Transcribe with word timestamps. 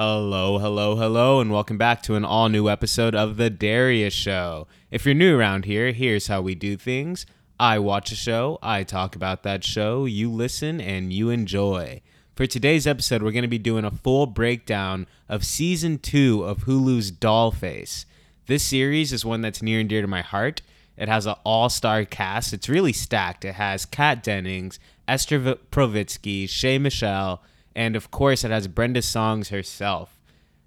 Hello, 0.00 0.58
hello, 0.58 0.94
hello, 0.94 1.40
and 1.40 1.50
welcome 1.50 1.76
back 1.76 2.02
to 2.02 2.14
an 2.14 2.24
all 2.24 2.48
new 2.48 2.68
episode 2.68 3.16
of 3.16 3.36
The 3.36 3.50
Darius 3.50 4.14
Show. 4.14 4.68
If 4.92 5.04
you're 5.04 5.12
new 5.12 5.36
around 5.36 5.64
here, 5.64 5.90
here's 5.90 6.28
how 6.28 6.40
we 6.40 6.54
do 6.54 6.76
things 6.76 7.26
I 7.58 7.80
watch 7.80 8.12
a 8.12 8.14
show, 8.14 8.60
I 8.62 8.84
talk 8.84 9.16
about 9.16 9.42
that 9.42 9.64
show, 9.64 10.04
you 10.04 10.30
listen, 10.30 10.80
and 10.80 11.12
you 11.12 11.30
enjoy. 11.30 12.00
For 12.36 12.46
today's 12.46 12.86
episode, 12.86 13.24
we're 13.24 13.32
going 13.32 13.42
to 13.42 13.48
be 13.48 13.58
doing 13.58 13.84
a 13.84 13.90
full 13.90 14.26
breakdown 14.26 15.08
of 15.28 15.44
season 15.44 15.98
two 15.98 16.44
of 16.44 16.58
Hulu's 16.58 17.10
Dollface. 17.10 18.04
This 18.46 18.62
series 18.62 19.12
is 19.12 19.24
one 19.24 19.40
that's 19.40 19.62
near 19.62 19.80
and 19.80 19.88
dear 19.88 20.02
to 20.02 20.06
my 20.06 20.22
heart. 20.22 20.62
It 20.96 21.08
has 21.08 21.26
an 21.26 21.34
all 21.42 21.68
star 21.68 22.04
cast, 22.04 22.52
it's 22.52 22.68
really 22.68 22.92
stacked. 22.92 23.44
It 23.44 23.56
has 23.56 23.84
Kat 23.84 24.22
Dennings, 24.22 24.78
Esther 25.08 25.40
v- 25.40 25.54
Povitsky, 25.72 26.48
Shay 26.48 26.78
Mitchell, 26.78 27.42
and 27.78 27.94
of 27.94 28.10
course, 28.10 28.42
it 28.42 28.50
has 28.50 28.66
Brenda 28.66 29.02
Songs 29.02 29.50
herself. 29.50 30.18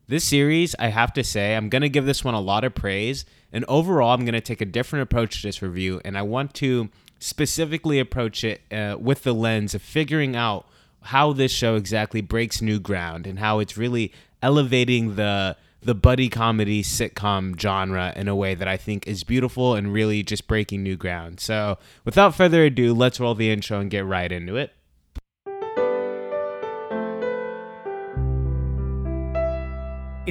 This 0.08 0.24
series, 0.24 0.76
I 0.80 0.88
have 0.88 1.12
to 1.14 1.26
say, 1.26 1.58
I'm 1.58 1.68
going 1.68 1.82
to 1.82 1.90
give 1.90 2.06
this 2.06 2.24
one 2.24 2.36
a 2.36 2.40
lot 2.40 2.64
of 2.64 2.74
praise. 2.74 3.26
And 3.52 3.66
overall, 3.68 4.14
I'm 4.14 4.22
going 4.22 4.32
to 4.32 4.40
take 4.40 4.62
a 4.62 4.66
different 4.66 5.04
approach 5.04 5.42
to 5.42 5.48
this 5.50 5.62
review. 5.62 6.00
And 6.06 6.18
I 6.18 6.22
want 6.22 6.54
to 6.56 6.88
specifically 7.20 8.00
approach 8.00 8.46
it 8.46 8.62
uh, 8.72 8.96
with 8.98 9.24
the 9.24 9.34
lens 9.34 9.76
of 9.76 9.82
figuring 9.82 10.38
out 10.38 10.66
how 11.02 11.34
this 11.34 11.52
show 11.52 11.76
exactly 11.76 12.22
breaks 12.22 12.62
new 12.62 12.80
ground 12.80 13.28
and 13.28 13.40
how 13.40 13.60
it's 13.60 13.76
really 13.78 14.14
elevating 14.42 15.16
the 15.16 15.58
the 15.84 15.96
buddy 15.96 16.30
comedy 16.30 16.84
sitcom 16.84 17.60
genre 17.60 18.14
in 18.16 18.28
a 18.28 18.36
way 18.36 18.54
that 18.54 18.68
I 18.68 18.78
think 18.78 19.08
is 19.08 19.24
beautiful 19.24 19.74
and 19.74 19.92
really 19.92 20.22
just 20.22 20.48
breaking 20.48 20.84
new 20.84 20.96
ground. 20.96 21.40
So, 21.40 21.80
without 22.06 22.36
further 22.36 22.66
ado, 22.66 22.94
let's 22.94 23.20
roll 23.20 23.34
the 23.34 23.50
intro 23.50 23.80
and 23.80 23.90
get 23.90 24.06
right 24.06 24.32
into 24.32 24.58
it. 24.58 24.74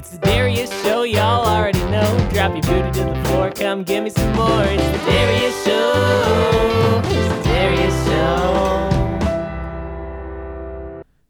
It's 0.01 0.13
the 0.13 0.19
Darius 0.21 0.71
Show, 0.83 1.03
y'all 1.03 1.45
already 1.45 1.79
know. 1.91 2.29
Drop 2.33 2.53
your 2.53 2.63
booty 2.63 2.91
to 3.01 3.05
the 3.05 3.15
floor, 3.27 3.51
come 3.51 3.85
give 3.85 4.03
me 4.03 4.09
some 4.09 4.35
more. 4.35 4.65
It's 4.65 4.83
the 4.83 4.99
Darius 5.05 5.63
Show. 5.63 7.03
It's 7.05 7.35
the 7.35 7.43
Darius 7.45 8.07
Show. 8.07 8.89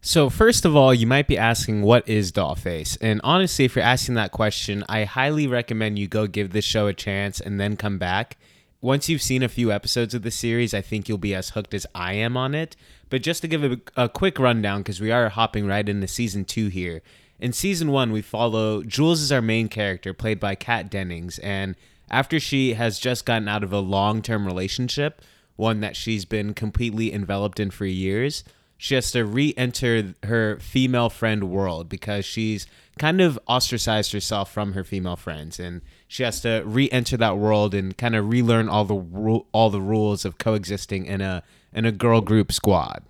So, 0.03 0.31
first 0.31 0.65
of 0.65 0.77
all, 0.77 0.95
you 0.95 1.09
might 1.09 1.27
be 1.27 1.37
asking, 1.37 1.83
what 1.83 2.09
is 2.09 2.31
Dollface? 2.31 2.97
And 3.01 3.21
honestly, 3.25 3.65
if 3.65 3.75
you're 3.75 3.85
asking 3.85 4.15
that 4.15 4.31
question, 4.31 4.85
I 4.89 5.03
highly 5.03 5.49
recommend 5.49 5.99
you 5.99 6.07
go 6.07 6.29
give 6.29 6.53
this 6.53 6.65
show 6.65 6.87
a 6.87 6.95
chance 6.95 7.41
and 7.41 7.59
then 7.59 7.77
come 7.77 7.99
back. 7.99 8.39
Once 8.81 9.09
you've 9.09 9.21
seen 9.21 9.43
a 9.43 9.49
few 9.49 9.73
episodes 9.73 10.15
of 10.15 10.23
the 10.23 10.31
series, 10.31 10.73
I 10.73 10.81
think 10.81 11.09
you'll 11.09 11.19
be 11.19 11.35
as 11.35 11.51
hooked 11.51 11.75
as 11.75 11.89
I 11.93 12.13
am 12.13 12.37
on 12.37 12.55
it. 12.55 12.77
But 13.09 13.23
just 13.23 13.43
to 13.43 13.49
give 13.49 13.65
a, 13.65 13.81
a 13.97 14.09
quick 14.09 14.39
rundown, 14.39 14.83
because 14.83 15.01
we 15.01 15.11
are 15.11 15.29
hopping 15.29 15.67
right 15.67 15.89
into 15.89 16.07
season 16.07 16.45
two 16.45 16.69
here. 16.69 17.03
In 17.41 17.55
season 17.55 17.91
one, 17.91 18.13
we 18.13 18.21
follow 18.21 18.83
Jules 18.83 19.23
is 19.23 19.33
our 19.33 19.41
main 19.41 19.69
character, 19.69 20.13
played 20.13 20.39
by 20.39 20.55
Kat 20.55 20.91
Dennings, 20.91 21.39
and 21.39 21.75
after 22.11 22.39
she 22.39 22.75
has 22.75 22.99
just 22.99 23.25
gotten 23.25 23.49
out 23.49 23.65
of 23.65 23.73
a 23.73 23.81
long 23.81 24.21
term 24.21 24.47
relationship, 24.47 25.23
one 25.57 25.81
that 25.81 25.97
she's 25.97 26.27
been 26.27 26.53
completely 26.53 27.13
enveloped 27.13 27.59
in 27.59 27.71
for 27.71 27.87
years, 27.87 28.45
she 28.77 28.95
has 28.95 29.11
to 29.13 29.25
re 29.25 29.55
enter 29.57 30.15
her 30.25 30.59
female 30.61 31.09
friend 31.09 31.45
world 31.45 31.89
because 31.89 32.27
she's 32.27 32.67
kind 32.99 33.23
of 33.23 33.39
ostracized 33.47 34.13
herself 34.13 34.53
from 34.53 34.75
her 34.75 34.85
female 34.85 35.17
friends 35.17 35.59
and 35.59 35.81
she 36.07 36.23
has 36.23 36.41
to 36.41 36.63
re-enter 36.67 37.17
that 37.17 37.39
world 37.39 37.73
and 37.73 37.97
kind 37.97 38.15
of 38.15 38.29
relearn 38.29 38.69
all 38.69 38.85
the 38.85 39.43
all 39.53 39.71
the 39.71 39.81
rules 39.81 40.25
of 40.25 40.39
coexisting 40.39 41.07
in 41.07 41.21
a 41.21 41.43
in 41.73 41.87
a 41.87 41.93
girl 41.93 42.21
group 42.21 42.53
squad. 42.53 43.03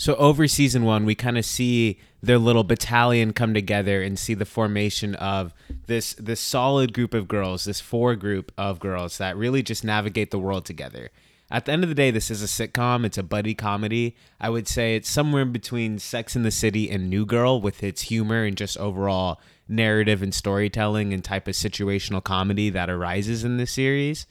So 0.00 0.14
over 0.14 0.48
season 0.48 0.84
one, 0.84 1.04
we 1.04 1.14
kind 1.14 1.36
of 1.36 1.44
see 1.44 1.98
their 2.22 2.38
little 2.38 2.64
battalion 2.64 3.34
come 3.34 3.52
together 3.52 4.00
and 4.00 4.18
see 4.18 4.32
the 4.32 4.46
formation 4.46 5.14
of 5.16 5.52
this 5.88 6.14
this 6.14 6.40
solid 6.40 6.94
group 6.94 7.12
of 7.12 7.28
girls, 7.28 7.64
this 7.64 7.82
four 7.82 8.16
group 8.16 8.50
of 8.56 8.80
girls 8.80 9.18
that 9.18 9.36
really 9.36 9.62
just 9.62 9.84
navigate 9.84 10.30
the 10.30 10.38
world 10.38 10.64
together. 10.64 11.10
At 11.50 11.66
the 11.66 11.72
end 11.72 11.82
of 11.82 11.90
the 11.90 11.94
day, 11.94 12.10
this 12.10 12.30
is 12.30 12.42
a 12.42 12.46
sitcom. 12.46 13.04
It's 13.04 13.18
a 13.18 13.22
buddy 13.22 13.54
comedy. 13.54 14.16
I 14.40 14.48
would 14.48 14.66
say 14.66 14.96
it's 14.96 15.10
somewhere 15.10 15.42
in 15.42 15.52
between 15.52 15.98
Sex 15.98 16.34
in 16.34 16.44
the 16.44 16.50
City 16.50 16.90
and 16.90 17.10
New 17.10 17.26
Girl 17.26 17.60
with 17.60 17.82
its 17.82 18.00
humor 18.00 18.44
and 18.44 18.56
just 18.56 18.78
overall 18.78 19.38
narrative 19.68 20.22
and 20.22 20.32
storytelling 20.32 21.12
and 21.12 21.22
type 21.22 21.46
of 21.46 21.52
situational 21.52 22.24
comedy 22.24 22.70
that 22.70 22.88
arises 22.88 23.44
in 23.44 23.58
this 23.58 23.72
series. 23.72 24.26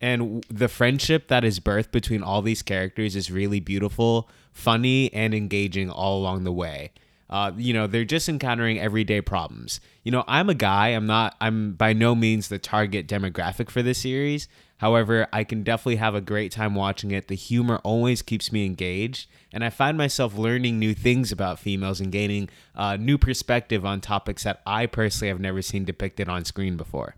And 0.00 0.44
the 0.48 0.68
friendship 0.68 1.28
that 1.28 1.44
is 1.44 1.58
birthed 1.60 1.90
between 1.90 2.22
all 2.22 2.40
these 2.42 2.62
characters 2.62 3.16
is 3.16 3.30
really 3.30 3.60
beautiful, 3.60 4.28
funny, 4.52 5.12
and 5.12 5.34
engaging 5.34 5.90
all 5.90 6.18
along 6.18 6.44
the 6.44 6.52
way. 6.52 6.92
Uh, 7.30 7.52
you 7.56 7.74
know, 7.74 7.86
they're 7.86 8.04
just 8.04 8.28
encountering 8.28 8.78
everyday 8.78 9.20
problems. 9.20 9.80
You 10.02 10.12
know, 10.12 10.24
I'm 10.26 10.48
a 10.48 10.54
guy. 10.54 10.88
I'm 10.88 11.06
not. 11.06 11.36
I'm 11.40 11.72
by 11.72 11.92
no 11.92 12.14
means 12.14 12.48
the 12.48 12.58
target 12.58 13.06
demographic 13.06 13.70
for 13.70 13.82
this 13.82 13.98
series. 13.98 14.48
However, 14.78 15.26
I 15.32 15.44
can 15.44 15.64
definitely 15.64 15.96
have 15.96 16.14
a 16.14 16.20
great 16.20 16.52
time 16.52 16.74
watching 16.74 17.10
it. 17.10 17.28
The 17.28 17.34
humor 17.34 17.80
always 17.82 18.22
keeps 18.22 18.52
me 18.52 18.64
engaged, 18.64 19.28
and 19.52 19.64
I 19.64 19.70
find 19.70 19.98
myself 19.98 20.38
learning 20.38 20.78
new 20.78 20.94
things 20.94 21.32
about 21.32 21.58
females 21.58 22.00
and 22.00 22.12
gaining 22.12 22.48
uh, 22.76 22.96
new 22.96 23.18
perspective 23.18 23.84
on 23.84 24.00
topics 24.00 24.44
that 24.44 24.62
I 24.64 24.86
personally 24.86 25.28
have 25.28 25.40
never 25.40 25.62
seen 25.62 25.84
depicted 25.84 26.28
on 26.28 26.44
screen 26.44 26.76
before. 26.76 27.16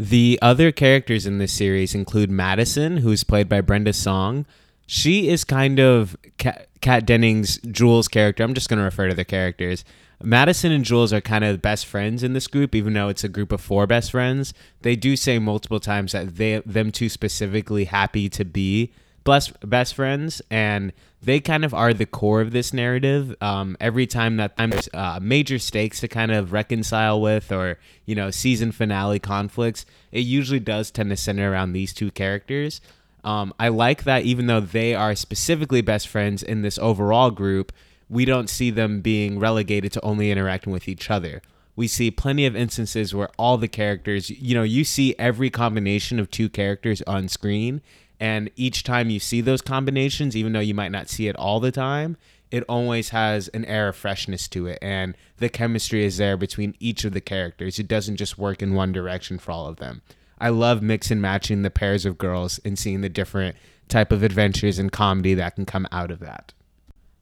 The 0.00 0.38
other 0.40 0.72
characters 0.72 1.26
in 1.26 1.36
this 1.36 1.52
series 1.52 1.94
include 1.94 2.30
Madison, 2.30 2.96
who's 2.96 3.22
played 3.22 3.50
by 3.50 3.60
Brenda 3.60 3.92
Song. 3.92 4.46
She 4.86 5.28
is 5.28 5.44
kind 5.44 5.78
of 5.78 6.16
Kat, 6.38 7.04
Dennings' 7.04 7.58
Jules 7.70 8.08
character. 8.08 8.42
I'm 8.42 8.54
just 8.54 8.70
going 8.70 8.78
to 8.78 8.84
refer 8.84 9.08
to 9.08 9.14
the 9.14 9.26
characters. 9.26 9.84
Madison 10.22 10.72
and 10.72 10.86
Jules 10.86 11.12
are 11.12 11.20
kind 11.20 11.44
of 11.44 11.60
best 11.60 11.84
friends 11.84 12.22
in 12.22 12.32
this 12.32 12.46
group, 12.46 12.74
even 12.74 12.94
though 12.94 13.10
it's 13.10 13.24
a 13.24 13.28
group 13.28 13.52
of 13.52 13.60
four 13.60 13.86
best 13.86 14.12
friends. 14.12 14.54
They 14.80 14.96
do 14.96 15.16
say 15.16 15.38
multiple 15.38 15.80
times 15.80 16.12
that 16.12 16.36
they, 16.36 16.62
them 16.64 16.92
two 16.92 17.10
specifically, 17.10 17.84
happy 17.84 18.30
to 18.30 18.44
be 18.46 18.94
best 19.24 19.52
best 19.68 19.94
friends, 19.94 20.42
and 20.50 20.92
they 21.22 21.40
kind 21.40 21.64
of 21.64 21.74
are 21.74 21.92
the 21.92 22.06
core 22.06 22.40
of 22.40 22.52
this 22.52 22.72
narrative. 22.72 23.34
Um, 23.40 23.76
every 23.80 24.06
time 24.06 24.36
that 24.38 24.56
there's 24.56 24.88
uh, 24.94 25.18
major 25.20 25.58
stakes 25.58 26.00
to 26.00 26.08
kind 26.08 26.32
of 26.32 26.52
reconcile 26.52 27.20
with, 27.20 27.52
or 27.52 27.78
you 28.06 28.14
know, 28.14 28.30
season 28.30 28.72
finale 28.72 29.18
conflicts, 29.18 29.84
it 30.12 30.20
usually 30.20 30.60
does 30.60 30.90
tend 30.90 31.10
to 31.10 31.16
center 31.16 31.52
around 31.52 31.72
these 31.72 31.92
two 31.92 32.10
characters. 32.10 32.80
Um, 33.22 33.52
I 33.58 33.68
like 33.68 34.04
that 34.04 34.24
even 34.24 34.46
though 34.46 34.60
they 34.60 34.94
are 34.94 35.14
specifically 35.14 35.82
best 35.82 36.08
friends 36.08 36.42
in 36.42 36.62
this 36.62 36.78
overall 36.78 37.30
group, 37.30 37.72
we 38.08 38.24
don't 38.24 38.48
see 38.48 38.70
them 38.70 39.00
being 39.00 39.38
relegated 39.38 39.92
to 39.92 40.04
only 40.04 40.30
interacting 40.30 40.72
with 40.72 40.88
each 40.88 41.10
other. 41.10 41.42
We 41.76 41.86
see 41.86 42.10
plenty 42.10 42.44
of 42.46 42.56
instances 42.56 43.14
where 43.14 43.30
all 43.38 43.56
the 43.56 43.68
characters, 43.68 44.30
you 44.30 44.54
know, 44.54 44.64
you 44.64 44.84
see 44.84 45.14
every 45.18 45.50
combination 45.50 46.18
of 46.18 46.30
two 46.30 46.48
characters 46.48 47.02
on 47.02 47.28
screen, 47.28 47.80
and 48.20 48.50
each 48.54 48.84
time 48.84 49.08
you 49.08 49.18
see 49.18 49.40
those 49.40 49.62
combinations, 49.62 50.36
even 50.36 50.52
though 50.52 50.60
you 50.60 50.74
might 50.74 50.92
not 50.92 51.08
see 51.08 51.26
it 51.26 51.36
all 51.36 51.58
the 51.58 51.72
time, 51.72 52.18
it 52.50 52.64
always 52.68 53.08
has 53.08 53.48
an 53.48 53.64
air 53.64 53.88
of 53.88 53.96
freshness 53.96 54.46
to 54.48 54.66
it. 54.66 54.78
And 54.82 55.16
the 55.38 55.48
chemistry 55.48 56.04
is 56.04 56.18
there 56.18 56.36
between 56.36 56.74
each 56.78 57.04
of 57.04 57.12
the 57.12 57.20
characters. 57.20 57.78
It 57.78 57.88
doesn't 57.88 58.16
just 58.16 58.38
work 58.38 58.60
in 58.60 58.74
one 58.74 58.92
direction 58.92 59.38
for 59.38 59.52
all 59.52 59.66
of 59.66 59.76
them. 59.76 60.02
I 60.38 60.50
love 60.50 60.82
mix 60.82 61.10
and 61.10 61.22
matching 61.22 61.62
the 61.62 61.70
pairs 61.70 62.04
of 62.04 62.18
girls 62.18 62.60
and 62.64 62.78
seeing 62.78 63.00
the 63.00 63.08
different 63.08 63.56
type 63.88 64.12
of 64.12 64.22
adventures 64.22 64.78
and 64.78 64.92
comedy 64.92 65.34
that 65.34 65.56
can 65.56 65.64
come 65.64 65.86
out 65.90 66.10
of 66.10 66.20
that. 66.20 66.52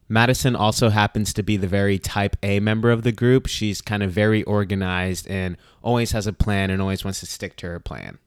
Madison 0.09 0.55
also 0.55 0.89
happens 0.89 1.33
to 1.33 1.43
be 1.43 1.55
the 1.55 1.67
very 1.67 1.99
type 1.99 2.35
A 2.41 2.59
member 2.59 2.89
of 2.89 3.03
the 3.03 3.11
group. 3.11 3.47
She's 3.47 3.79
kind 3.79 4.01
of 4.01 4.11
very 4.11 4.43
organized 4.43 5.27
and 5.27 5.55
always 5.83 6.11
has 6.11 6.27
a 6.27 6.33
plan 6.33 6.71
and 6.71 6.81
always 6.81 7.05
wants 7.05 7.19
to 7.19 7.25
stick 7.25 7.55
to 7.57 7.67
her 7.67 7.79
plan. 7.79 8.17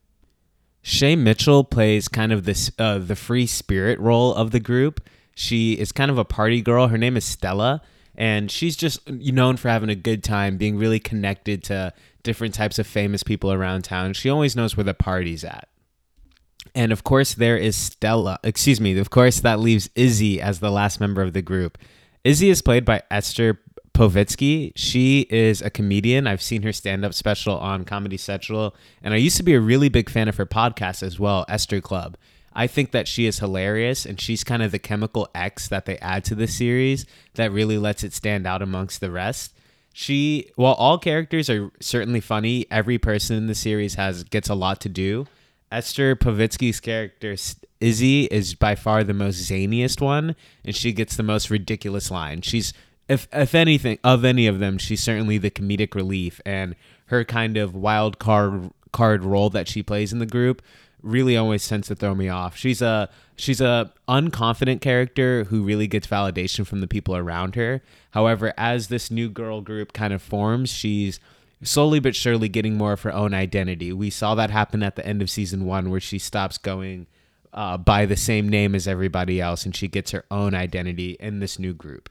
Shay 0.82 1.15
Mitchell 1.15 1.62
plays 1.65 2.09
kind 2.09 2.32
of 2.32 2.44
this 2.44 2.70
uh, 2.78 2.98
the 2.98 3.16
free 3.16 3.47
spirit 3.47 3.98
role 4.00 4.34
of 4.34 4.50
the 4.50 4.60
group. 4.60 5.00
She 5.34 5.75
is 5.75 5.93
kind 5.93 6.10
of 6.10 6.19
a 6.19 6.25
party 6.25 6.60
girl. 6.60 6.88
Her 6.88 6.98
name 6.98 7.16
is 7.16 7.25
Stella, 7.25 7.81
and 8.16 8.50
she's 8.50 8.76
just 8.76 9.09
known 9.09 9.56
for 9.56 9.69
having 9.69 9.88
a 9.88 9.94
good 9.94 10.22
time, 10.25 10.56
being 10.56 10.76
really 10.76 11.00
connected 11.00 11.62
to 11.64 11.93
different 12.23 12.55
types 12.55 12.79
of 12.79 12.87
famous 12.87 13.23
people 13.23 13.52
around 13.52 13.82
town. 13.82 14.12
She 14.12 14.29
always 14.29 14.56
knows 14.56 14.76
where 14.76 14.84
the 14.84 14.94
party's 14.94 15.44
at. 15.44 15.69
And 16.75 16.93
of 16.93 17.05
course, 17.05 17.35
there 17.35 17.56
is 17.56 17.76
Stella. 17.76 18.38
Excuse 18.43 18.81
me. 18.81 18.96
Of 18.99 19.11
course, 19.11 19.40
that 19.40 19.61
leaves 19.61 19.90
Izzy 19.94 20.40
as 20.40 20.61
the 20.61 20.70
last 20.70 21.00
member 21.00 21.23
of 21.23 21.32
the 21.32 21.43
group. 21.43 21.78
Izzy 22.25 22.50
is 22.50 22.62
played 22.62 22.85
by 22.85 23.02
Esther 23.11 23.61
Povitsky. 23.94 24.72
She 24.74 25.26
is 25.30 25.62
a 25.62 25.70
comedian. 25.70 26.26
I've 26.26 26.42
seen 26.42 26.62
her 26.62 26.72
stand 26.72 27.04
up 27.04 27.14
special 27.14 27.56
on 27.58 27.84
Comedy 27.84 28.16
Central, 28.16 28.74
and 29.02 29.14
I 29.14 29.18
used 29.18 29.36
to 29.36 29.42
be 29.42 29.54
a 29.54 29.60
really 29.60 29.88
big 29.88 30.08
fan 30.08 30.28
of 30.28 30.36
her 30.36 30.46
podcast 30.46 31.02
as 31.02 31.20
well, 31.20 31.44
Esther 31.48 31.80
Club. 31.80 32.16
I 32.54 32.66
think 32.66 32.90
that 32.90 33.08
she 33.08 33.26
is 33.26 33.38
hilarious, 33.38 34.04
and 34.04 34.20
she's 34.20 34.44
kind 34.44 34.62
of 34.62 34.72
the 34.72 34.78
chemical 34.78 35.28
X 35.34 35.68
that 35.68 35.86
they 35.86 35.98
add 35.98 36.24
to 36.24 36.34
the 36.34 36.46
series 36.46 37.06
that 37.34 37.52
really 37.52 37.78
lets 37.78 38.04
it 38.04 38.12
stand 38.12 38.46
out 38.46 38.62
amongst 38.62 39.00
the 39.00 39.10
rest. 39.10 39.54
She, 39.92 40.50
while 40.56 40.74
all 40.74 40.98
characters 40.98 41.50
are 41.50 41.70
certainly 41.80 42.20
funny, 42.20 42.66
every 42.70 42.98
person 42.98 43.36
in 43.36 43.46
the 43.46 43.54
series 43.54 43.94
has 43.94 44.24
gets 44.24 44.48
a 44.48 44.54
lot 44.54 44.80
to 44.82 44.88
do. 44.88 45.26
Esther 45.70 46.16
Povitsky's 46.16 46.80
character 46.80 47.34
Izzy 47.80 48.24
is 48.24 48.54
by 48.54 48.74
far 48.74 49.02
the 49.02 49.14
most 49.14 49.50
zaniest 49.50 50.00
one, 50.00 50.36
and 50.64 50.76
she 50.76 50.92
gets 50.92 51.16
the 51.16 51.22
most 51.22 51.50
ridiculous 51.50 52.10
line. 52.10 52.42
She's 52.42 52.72
if 53.12 53.29
if 53.32 53.55
anything 53.55 53.99
of 54.03 54.25
any 54.25 54.47
of 54.47 54.59
them, 54.59 54.79
she's 54.79 55.03
certainly 55.03 55.38
the 55.38 55.50
comedic 55.50 55.94
relief, 55.94 56.41
and 56.47 56.75
her 57.06 57.25
kind 57.25 57.56
of 57.56 57.75
wild 57.75 58.19
card 58.19 58.70
card 58.93 59.25
role 59.25 59.50
that 59.50 59.69
she 59.69 59.82
plays 59.82 60.12
in 60.12 60.19
the 60.19 60.26
group 60.26 60.62
really 61.03 61.37
always 61.37 61.67
tends 61.67 61.88
to 61.88 61.94
throw 61.94 62.14
me 62.14 62.29
off. 62.29 62.56
She's 62.56 62.81
a 62.81 63.11
she's 63.37 63.61
a 63.61 63.93
unconfident 64.09 64.81
character 64.81 65.44
who 65.44 65.62
really 65.62 65.87
gets 65.87 66.06
validation 66.06 66.67
from 66.67 66.81
the 66.81 66.87
people 66.87 67.17
around 67.17 67.55
her. 67.55 67.82
However, 68.12 68.55
as 68.56 68.88
this 68.88 69.11
new 69.11 69.29
girl 69.29 69.61
group 69.61 69.93
kind 69.93 70.12
of 70.12 70.23
forms, 70.23 70.70
she's 70.70 71.20
slowly 71.62 72.00
but 72.00 72.17
surely 72.17 72.49
getting 72.49 72.76
more 72.76 72.93
of 72.93 73.03
her 73.03 73.12
own 73.12 73.35
identity. 73.35 73.93
We 73.93 74.11
saw 74.11 74.35
that 74.37 74.50
happen 74.50 74.82
at 74.82 74.97
the 74.97 75.06
end 75.06 75.23
of 75.23 75.31
season 75.31 75.64
1 75.64 75.91
where 75.91 76.00
she 76.00 76.19
stops 76.19 76.59
going 76.59 77.06
uh, 77.53 77.76
by 77.76 78.06
the 78.06 78.17
same 78.17 78.49
name 78.49 78.75
as 78.75 78.88
everybody 78.88 79.41
else 79.41 79.64
and 79.64 79.75
she 79.75 79.87
gets 79.87 80.11
her 80.11 80.25
own 80.31 80.55
identity 80.55 81.17
in 81.20 81.38
this 81.38 81.59
new 81.59 81.73
group. 81.73 82.09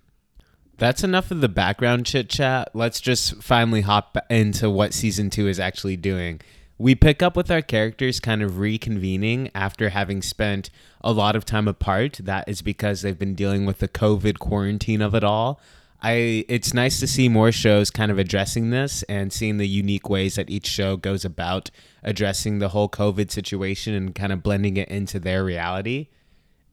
That's 0.81 1.03
enough 1.03 1.29
of 1.29 1.41
the 1.41 1.47
background 1.47 2.07
chit 2.07 2.27
chat. 2.27 2.71
Let's 2.73 2.99
just 2.99 3.41
finally 3.41 3.81
hop 3.81 4.17
into 4.29 4.69
what 4.69 4.93
season 4.93 5.29
2 5.29 5.47
is 5.47 5.59
actually 5.59 5.95
doing 5.95 6.41
we 6.81 6.95
pick 6.95 7.21
up 7.21 7.37
with 7.37 7.51
our 7.51 7.61
characters 7.61 8.19
kind 8.19 8.41
of 8.41 8.53
reconvening 8.53 9.51
after 9.53 9.89
having 9.89 10.23
spent 10.23 10.71
a 11.01 11.11
lot 11.11 11.35
of 11.35 11.45
time 11.45 11.67
apart. 11.67 12.19
That 12.23 12.49
is 12.49 12.63
because 12.63 13.01
they've 13.03 13.17
been 13.17 13.35
dealing 13.35 13.67
with 13.67 13.77
the 13.77 13.87
COVID 13.87 14.39
quarantine 14.39 15.01
of 15.01 15.13
it 15.13 15.23
all. 15.23 15.61
I 16.01 16.43
it's 16.49 16.73
nice 16.73 16.99
to 16.99 17.05
see 17.05 17.29
more 17.29 17.51
shows 17.51 17.91
kind 17.91 18.11
of 18.11 18.17
addressing 18.17 18.71
this 18.71 19.03
and 19.03 19.31
seeing 19.31 19.57
the 19.57 19.67
unique 19.67 20.09
ways 20.09 20.35
that 20.35 20.49
each 20.49 20.65
show 20.65 20.97
goes 20.97 21.23
about 21.23 21.69
addressing 22.01 22.57
the 22.57 22.69
whole 22.69 22.89
COVID 22.89 23.29
situation 23.29 23.93
and 23.93 24.15
kind 24.15 24.33
of 24.33 24.41
blending 24.41 24.77
it 24.77 24.89
into 24.89 25.19
their 25.19 25.43
reality. 25.43 26.07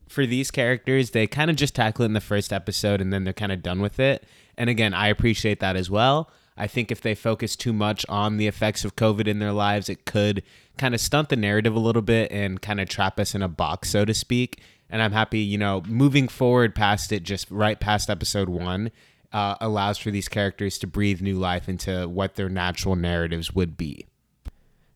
For 0.09 0.27
these 0.27 0.51
characters, 0.51 1.11
they 1.11 1.27
kind 1.27 1.51
of 1.51 1.57
just 1.57 1.75
tackle 1.75 2.05
it 2.05 2.07
in 2.07 2.13
the 2.15 2.21
first 2.21 2.53
episode 2.53 3.01
and 3.01 3.13
then 3.13 3.25
they're 3.25 3.33
kind 3.33 3.53
of 3.53 3.63
done 3.63 3.81
with 3.81 4.01
it. 4.01 4.25
And 4.57 4.71
again, 4.71 4.95
I 4.95 5.09
appreciate 5.09 5.61
that 5.61 5.77
as 5.77 5.91
well. 5.91 6.31
I 6.57 6.67
think 6.67 6.91
if 6.91 7.01
they 7.01 7.15
focus 7.15 7.55
too 7.55 7.73
much 7.73 8.05
on 8.09 8.37
the 8.37 8.49
effects 8.49 8.85
of 8.85 8.97
COVID 8.97 9.29
in 9.29 9.39
their 9.39 9.53
lives, 9.53 9.89
it 9.89 10.05
could 10.05 10.43
kind 10.77 10.95
of 10.95 11.01
stunt 11.01 11.29
the 11.29 11.37
narrative 11.37 11.75
a 11.75 11.79
little 11.79 12.03
bit 12.03 12.33
and 12.33 12.61
kind 12.61 12.81
of 12.81 12.89
trap 12.89 13.21
us 13.21 13.35
in 13.35 13.43
a 13.43 13.49
box, 13.49 13.91
so 13.91 14.05
to 14.05 14.13
speak. 14.13 14.61
And 14.91 15.01
I'm 15.01 15.13
happy, 15.13 15.39
you 15.39 15.59
know, 15.59 15.83
moving 15.87 16.27
forward 16.27 16.75
past 16.75 17.13
it, 17.13 17.23
just 17.23 17.51
right 17.51 17.79
past 17.79 18.11
episode 18.11 18.49
one, 18.49 18.91
uh, 19.33 19.55
allows 19.61 19.99
for 19.99 20.11
these 20.11 20.29
characters 20.29 20.79
to 20.79 20.87
breathe 20.87 21.21
new 21.21 21.39
life 21.39 21.69
into 21.69 22.09
what 22.09 22.35
their 22.35 22.49
natural 22.49 22.97
narratives 22.97 23.55
would 23.55 23.77
be. 23.77 24.07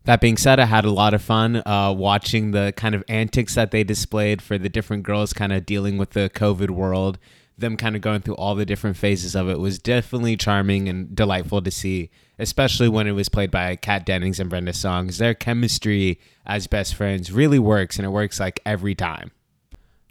That 0.04 0.20
being 0.20 0.36
said, 0.36 0.58
I 0.58 0.64
had 0.64 0.84
a 0.84 0.90
lot 0.90 1.14
of 1.14 1.22
fun 1.22 1.62
uh, 1.64 1.94
watching 1.96 2.50
the 2.50 2.72
kind 2.76 2.94
of 2.94 3.04
antics 3.08 3.54
that 3.54 3.70
they 3.70 3.84
displayed 3.84 4.42
for 4.42 4.58
the 4.58 4.68
different 4.68 5.04
girls 5.04 5.32
kind 5.32 5.52
of 5.52 5.64
dealing 5.64 5.96
with 5.96 6.10
the 6.10 6.28
COVID 6.34 6.70
world 6.70 7.18
them 7.58 7.76
kind 7.76 7.96
of 7.96 8.02
going 8.02 8.20
through 8.20 8.34
all 8.34 8.54
the 8.54 8.66
different 8.66 8.96
phases 8.96 9.34
of 9.34 9.48
it 9.48 9.58
was 9.58 9.78
definitely 9.78 10.36
charming 10.36 10.88
and 10.88 11.14
delightful 11.14 11.62
to 11.62 11.70
see, 11.70 12.10
especially 12.38 12.88
when 12.88 13.06
it 13.06 13.12
was 13.12 13.28
played 13.28 13.50
by 13.50 13.76
Kat 13.76 14.04
Dennings 14.04 14.38
and 14.38 14.50
Brenda 14.50 14.72
Songs. 14.72 15.18
Their 15.18 15.34
chemistry 15.34 16.20
as 16.46 16.66
best 16.66 16.94
friends 16.94 17.32
really 17.32 17.58
works, 17.58 17.96
and 17.96 18.06
it 18.06 18.10
works 18.10 18.38
like 18.38 18.60
every 18.66 18.94
time. 18.94 19.30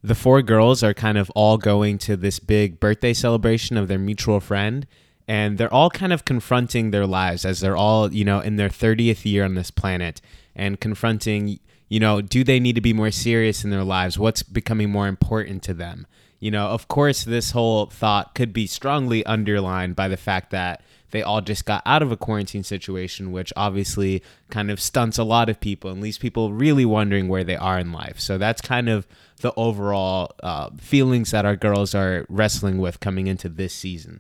The 0.04 0.16
four 0.16 0.42
girls 0.42 0.82
are 0.82 0.96
kind 0.96 1.18
of 1.18 1.30
all 1.32 1.58
going 1.58 2.00
to 2.00 2.18
this 2.18 2.40
big 2.40 2.80
birthday 2.80 3.14
celebration 3.14 3.78
of 3.78 3.88
their 3.88 4.00
mutual 4.00 4.40
friend, 4.40 4.88
and 5.28 5.58
they're 5.58 5.74
all 5.74 5.90
kind 5.90 6.14
of 6.14 6.26
confronting 6.26 6.92
their 6.92 7.06
lives 7.06 7.46
as 7.46 7.60
they're 7.60 7.78
all, 7.78 8.14
you 8.14 8.26
know, 8.26 8.40
in 8.40 8.56
their 8.56 8.70
30th 8.70 9.26
year 9.26 9.46
on 9.46 9.56
this 9.56 9.72
planet 9.72 10.22
and 10.56 10.80
confronting, 10.80 11.60
you 11.90 12.00
know, 12.00 12.22
do 12.22 12.44
they 12.44 12.60
need 12.60 12.76
to 12.76 12.82
be 12.82 12.94
more 12.94 13.12
serious 13.12 13.64
in 13.64 13.70
their 13.70 13.84
lives? 13.84 14.18
What's 14.18 14.44
becoming 14.44 14.90
more 14.90 15.08
important 15.08 15.64
to 15.64 15.74
them? 15.74 16.08
you 16.42 16.50
know, 16.50 16.70
of 16.70 16.88
course, 16.88 17.24
this 17.24 17.52
whole 17.52 17.86
thought 17.86 18.34
could 18.34 18.52
be 18.52 18.66
strongly 18.66 19.24
underlined 19.28 19.96
by 19.96 20.08
the 20.08 20.18
fact 20.18 20.50
that 20.50 20.82
they 21.12 21.22
all 21.22 21.40
just 21.40 21.66
got 21.66 21.84
out 21.86 22.02
of 22.02 22.12
a 22.12 22.18
quarantine 22.18 22.64
situation, 22.64 23.32
which 23.32 23.54
obviously 23.56 24.24
kind 24.50 24.72
of 24.72 24.82
stunts 24.82 25.20
a 25.20 25.24
lot 25.24 25.50
of 25.50 25.60
people 25.60 25.92
and 25.92 26.02
leaves 26.02 26.18
people 26.18 26.52
really 26.52 26.84
wondering 26.84 27.28
where 27.28 27.44
they 27.44 27.56
are 27.56 27.78
in 27.78 27.92
life. 27.92 28.20
So 28.20 28.40
that's 28.40 28.60
kind 28.60 28.90
of 28.90 29.06
the 29.42 29.54
overall 29.56 30.32
uh, 30.42 30.72
feelings 30.80 31.30
that 31.30 31.46
our 31.46 31.56
girls 31.56 31.94
are 31.94 32.26
wrestling 32.28 32.80
with 32.80 33.00
coming 33.00 33.28
into 33.28 33.48
this 33.48 33.74
season. 33.74 34.20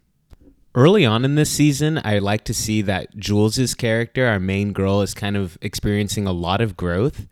Early 0.73 1.05
on 1.05 1.25
in 1.25 1.35
this 1.35 1.49
season, 1.49 1.99
I 2.03 2.19
like 2.19 2.45
to 2.45 2.53
see 2.53 2.81
that 2.83 3.17
Jules's 3.17 3.75
character, 3.75 4.25
our 4.25 4.39
main 4.39 4.71
girl, 4.71 5.01
is 5.01 5.13
kind 5.13 5.35
of 5.35 5.57
experiencing 5.61 6.25
a 6.25 6.31
lot 6.31 6.61
of 6.61 6.77
growth 6.77 7.27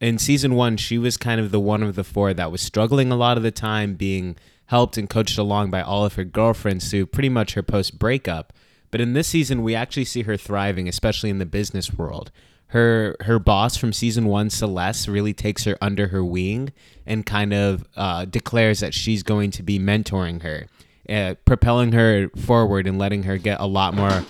in 0.00 0.18
season 0.18 0.54
one, 0.54 0.76
she 0.76 0.98
was 0.98 1.16
kind 1.16 1.40
of 1.40 1.50
the 1.50 1.60
one 1.60 1.82
of 1.82 1.94
the 1.94 2.04
four 2.04 2.34
that 2.34 2.52
was 2.52 2.60
struggling 2.60 3.10
a 3.10 3.16
lot 3.16 3.36
of 3.36 3.42
the 3.42 3.50
time, 3.50 3.94
being 3.94 4.36
helped 4.66 4.98
and 4.98 5.08
coached 5.08 5.38
along 5.38 5.70
by 5.70 5.80
all 5.80 6.04
of 6.04 6.14
her 6.14 6.24
girlfriends 6.24 6.90
through 6.90 7.06
pretty 7.06 7.28
much 7.28 7.54
her 7.54 7.62
post 7.62 7.98
breakup. 7.98 8.52
But 8.90 9.00
in 9.00 9.14
this 9.14 9.28
season, 9.28 9.62
we 9.62 9.74
actually 9.74 10.04
see 10.04 10.22
her 10.22 10.36
thriving, 10.36 10.88
especially 10.88 11.30
in 11.30 11.38
the 11.38 11.46
business 11.46 11.92
world. 11.92 12.30
Her 12.68 13.16
her 13.20 13.38
boss 13.38 13.76
from 13.76 13.92
season 13.92 14.26
one, 14.26 14.50
Celeste, 14.50 15.08
really 15.08 15.32
takes 15.32 15.64
her 15.64 15.78
under 15.80 16.08
her 16.08 16.24
wing 16.24 16.72
and 17.06 17.24
kind 17.24 17.54
of 17.54 17.84
uh, 17.96 18.24
declares 18.24 18.80
that 18.80 18.92
she's 18.92 19.22
going 19.22 19.52
to 19.52 19.62
be 19.62 19.78
mentoring 19.78 20.42
her, 20.42 20.66
uh, 21.08 21.34
propelling 21.44 21.92
her 21.92 22.28
forward 22.36 22.86
and 22.86 22.98
letting 22.98 23.24
her 23.24 23.38
get 23.38 23.60
a 23.60 23.66
lot 23.66 23.94
more 23.94 24.24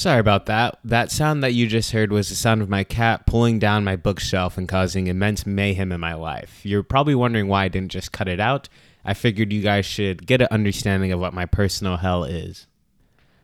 Sorry 0.00 0.20
about 0.20 0.46
that. 0.46 0.78
That 0.82 1.10
sound 1.10 1.42
that 1.42 1.52
you 1.52 1.66
just 1.66 1.90
heard 1.90 2.10
was 2.10 2.30
the 2.30 2.34
sound 2.34 2.62
of 2.62 2.70
my 2.70 2.84
cat 2.84 3.26
pulling 3.26 3.58
down 3.58 3.84
my 3.84 3.96
bookshelf 3.96 4.56
and 4.56 4.66
causing 4.66 5.08
immense 5.08 5.44
mayhem 5.44 5.92
in 5.92 6.00
my 6.00 6.14
life. 6.14 6.60
You're 6.64 6.82
probably 6.82 7.14
wondering 7.14 7.48
why 7.48 7.64
I 7.64 7.68
didn't 7.68 7.92
just 7.92 8.10
cut 8.10 8.26
it 8.26 8.40
out. 8.40 8.70
I 9.04 9.12
figured 9.12 9.52
you 9.52 9.60
guys 9.60 9.84
should 9.84 10.26
get 10.26 10.40
an 10.40 10.48
understanding 10.50 11.12
of 11.12 11.20
what 11.20 11.34
my 11.34 11.44
personal 11.44 11.98
hell 11.98 12.24
is. 12.24 12.66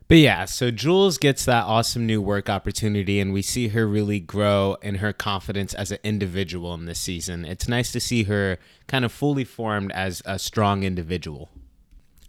But 0.09 0.17
yeah, 0.19 0.45
so 0.47 0.71
Jules 0.71 1.19
gets 1.19 1.45
that 1.45 1.65
awesome 1.65 2.07
new 2.07 2.23
work 2.23 2.49
opportunity, 2.49 3.21
and 3.21 3.35
we 3.35 3.43
see 3.43 3.69
her 3.69 3.87
really 3.87 4.21
grow 4.21 4.77
in 4.81 4.97
her 4.97 5.13
confidence 5.13 5.75
as 5.75 5.91
an 5.91 5.99
individual 6.05 6.73
in 6.73 6.87
this 6.87 7.01
season. 7.01 7.45
It's 7.45 7.69
nice 7.69 7.91
to 7.93 8.01
see 8.01 8.23
her 8.23 8.59
kind 8.87 9.05
of 9.05 9.13
fully 9.13 9.45
formed 9.45 9.91
as 9.93 10.23
a 10.25 10.39
strong 10.39 10.85
individual. 10.85 11.51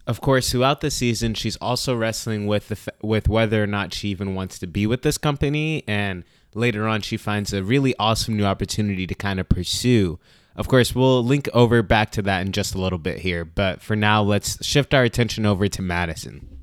Of 0.08 0.22
course, 0.22 0.50
throughout 0.50 0.80
the 0.80 0.90
season, 0.90 1.34
she's 1.34 1.56
also 1.56 1.94
wrestling 1.94 2.46
with 2.46 2.68
the 2.68 2.92
with 3.02 3.28
whether 3.28 3.62
or 3.62 3.66
not 3.66 3.92
she 3.92 4.08
even 4.08 4.34
wants 4.34 4.58
to 4.60 4.66
be 4.66 4.86
with 4.86 5.02
this 5.02 5.18
company, 5.18 5.84
and 5.86 6.24
later 6.54 6.88
on, 6.88 7.02
she 7.02 7.18
finds 7.18 7.52
a 7.52 7.62
really 7.62 7.94
awesome 7.98 8.34
new 8.34 8.46
opportunity 8.46 9.06
to 9.06 9.14
kind 9.14 9.38
of 9.38 9.50
pursue. 9.50 10.18
Of 10.56 10.66
course, 10.66 10.94
we'll 10.94 11.22
link 11.22 11.46
over 11.52 11.82
back 11.82 12.10
to 12.12 12.22
that 12.22 12.40
in 12.40 12.52
just 12.52 12.74
a 12.74 12.80
little 12.80 12.98
bit 12.98 13.18
here, 13.18 13.44
but 13.44 13.82
for 13.82 13.94
now, 13.94 14.22
let's 14.22 14.64
shift 14.64 14.94
our 14.94 15.04
attention 15.04 15.44
over 15.44 15.68
to 15.68 15.82
Madison. 15.82 16.58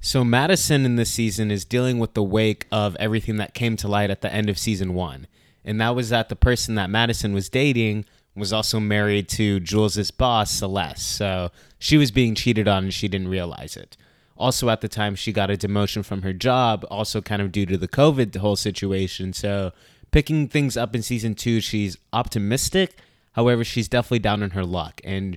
So, 0.00 0.24
Madison 0.24 0.86
in 0.86 0.96
this 0.96 1.10
season 1.10 1.50
is 1.50 1.66
dealing 1.66 1.98
with 1.98 2.14
the 2.14 2.22
wake 2.22 2.66
of 2.72 2.96
everything 2.96 3.36
that 3.36 3.52
came 3.52 3.76
to 3.76 3.88
light 3.88 4.08
at 4.08 4.22
the 4.22 4.32
end 4.32 4.48
of 4.48 4.58
season 4.58 4.94
one. 4.94 5.26
And 5.66 5.78
that 5.82 5.94
was 5.94 6.08
that 6.08 6.30
the 6.30 6.36
person 6.36 6.76
that 6.76 6.88
Madison 6.88 7.34
was 7.34 7.50
dating 7.50 8.06
was 8.38 8.52
also 8.52 8.80
married 8.80 9.28
to 9.30 9.60
Jules's 9.60 10.10
boss, 10.10 10.50
Celeste. 10.50 11.06
So 11.06 11.50
she 11.78 11.96
was 11.96 12.10
being 12.10 12.34
cheated 12.34 12.68
on 12.68 12.84
and 12.84 12.94
she 12.94 13.08
didn't 13.08 13.28
realize 13.28 13.76
it. 13.76 13.96
Also, 14.36 14.68
at 14.70 14.80
the 14.80 14.88
time, 14.88 15.16
she 15.16 15.32
got 15.32 15.50
a 15.50 15.56
demotion 15.56 16.04
from 16.04 16.22
her 16.22 16.32
job, 16.32 16.86
also 16.90 17.20
kind 17.20 17.42
of 17.42 17.50
due 17.50 17.66
to 17.66 17.76
the 17.76 17.88
COVID 17.88 18.36
whole 18.36 18.54
situation. 18.54 19.32
So, 19.32 19.72
picking 20.12 20.46
things 20.46 20.76
up 20.76 20.94
in 20.94 21.02
season 21.02 21.34
two, 21.34 21.60
she's 21.60 21.98
optimistic. 22.12 22.96
However, 23.32 23.64
she's 23.64 23.88
definitely 23.88 24.20
down 24.20 24.44
in 24.44 24.50
her 24.50 24.64
luck. 24.64 25.00
And 25.02 25.36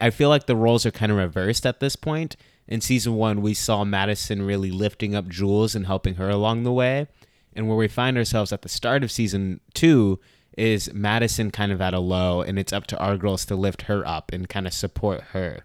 I 0.00 0.10
feel 0.10 0.28
like 0.28 0.46
the 0.46 0.56
roles 0.56 0.84
are 0.84 0.90
kind 0.90 1.10
of 1.10 1.18
reversed 1.18 1.64
at 1.64 1.80
this 1.80 1.96
point. 1.96 2.36
In 2.68 2.80
season 2.80 3.14
one, 3.14 3.42
we 3.42 3.54
saw 3.54 3.84
Madison 3.84 4.42
really 4.42 4.70
lifting 4.70 5.14
up 5.14 5.28
Jules 5.28 5.74
and 5.74 5.86
helping 5.86 6.14
her 6.14 6.28
along 6.28 6.64
the 6.64 6.72
way. 6.72 7.08
And 7.54 7.68
where 7.68 7.76
we 7.76 7.88
find 7.88 8.18
ourselves 8.18 8.52
at 8.52 8.62
the 8.62 8.68
start 8.68 9.02
of 9.02 9.10
season 9.10 9.60
two 9.72 10.18
is 10.56 10.92
Madison 10.94 11.50
kind 11.50 11.72
of 11.72 11.80
at 11.80 11.94
a 11.94 11.98
low, 11.98 12.42
and 12.42 12.58
it's 12.58 12.72
up 12.72 12.86
to 12.88 12.98
our 12.98 13.16
girls 13.16 13.44
to 13.46 13.56
lift 13.56 13.82
her 13.82 14.06
up 14.06 14.32
and 14.32 14.48
kind 14.48 14.66
of 14.66 14.72
support 14.72 15.20
her. 15.32 15.60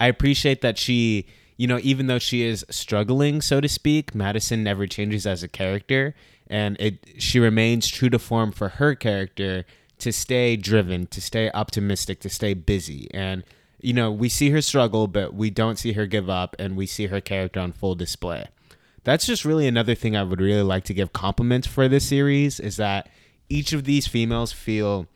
I 0.00 0.06
appreciate 0.06 0.60
that 0.62 0.78
she, 0.78 1.26
you 1.56 1.66
know, 1.66 1.78
even 1.82 2.06
though 2.06 2.18
she 2.18 2.42
is 2.42 2.64
struggling, 2.70 3.40
so 3.40 3.60
to 3.60 3.68
speak, 3.68 4.14
Madison 4.14 4.62
never 4.62 4.86
changes 4.86 5.26
as 5.26 5.42
a 5.42 5.48
character, 5.48 6.14
and 6.48 6.76
it 6.80 7.06
she 7.18 7.38
remains 7.38 7.88
true 7.88 8.10
to 8.10 8.18
form 8.18 8.52
for 8.52 8.70
her 8.70 8.94
character 8.94 9.64
to 9.98 10.12
stay 10.12 10.56
driven, 10.56 11.06
to 11.08 11.20
stay 11.20 11.50
optimistic, 11.52 12.20
to 12.20 12.28
stay 12.28 12.54
busy, 12.54 13.08
and 13.12 13.42
you 13.80 13.92
know, 13.92 14.10
we 14.10 14.28
see 14.28 14.50
her 14.50 14.62
struggle, 14.62 15.06
but 15.06 15.34
we 15.34 15.50
don't 15.50 15.78
see 15.78 15.92
her 15.92 16.06
give 16.06 16.30
up, 16.30 16.56
and 16.58 16.76
we 16.76 16.86
see 16.86 17.06
her 17.06 17.20
character 17.20 17.60
on 17.60 17.72
full 17.72 17.94
display. 17.94 18.46
That's 19.04 19.26
just 19.26 19.44
really 19.44 19.68
another 19.68 19.94
thing 19.94 20.16
I 20.16 20.24
would 20.24 20.40
really 20.40 20.62
like 20.62 20.84
to 20.84 20.94
give 20.94 21.12
compliments 21.12 21.66
for 21.66 21.86
this 21.86 22.08
series 22.08 22.58
is 22.58 22.78
that 22.78 23.08
each 23.48 23.72
of 23.72 23.84
these 23.84 24.06
females 24.06 24.52
feel 24.52 25.06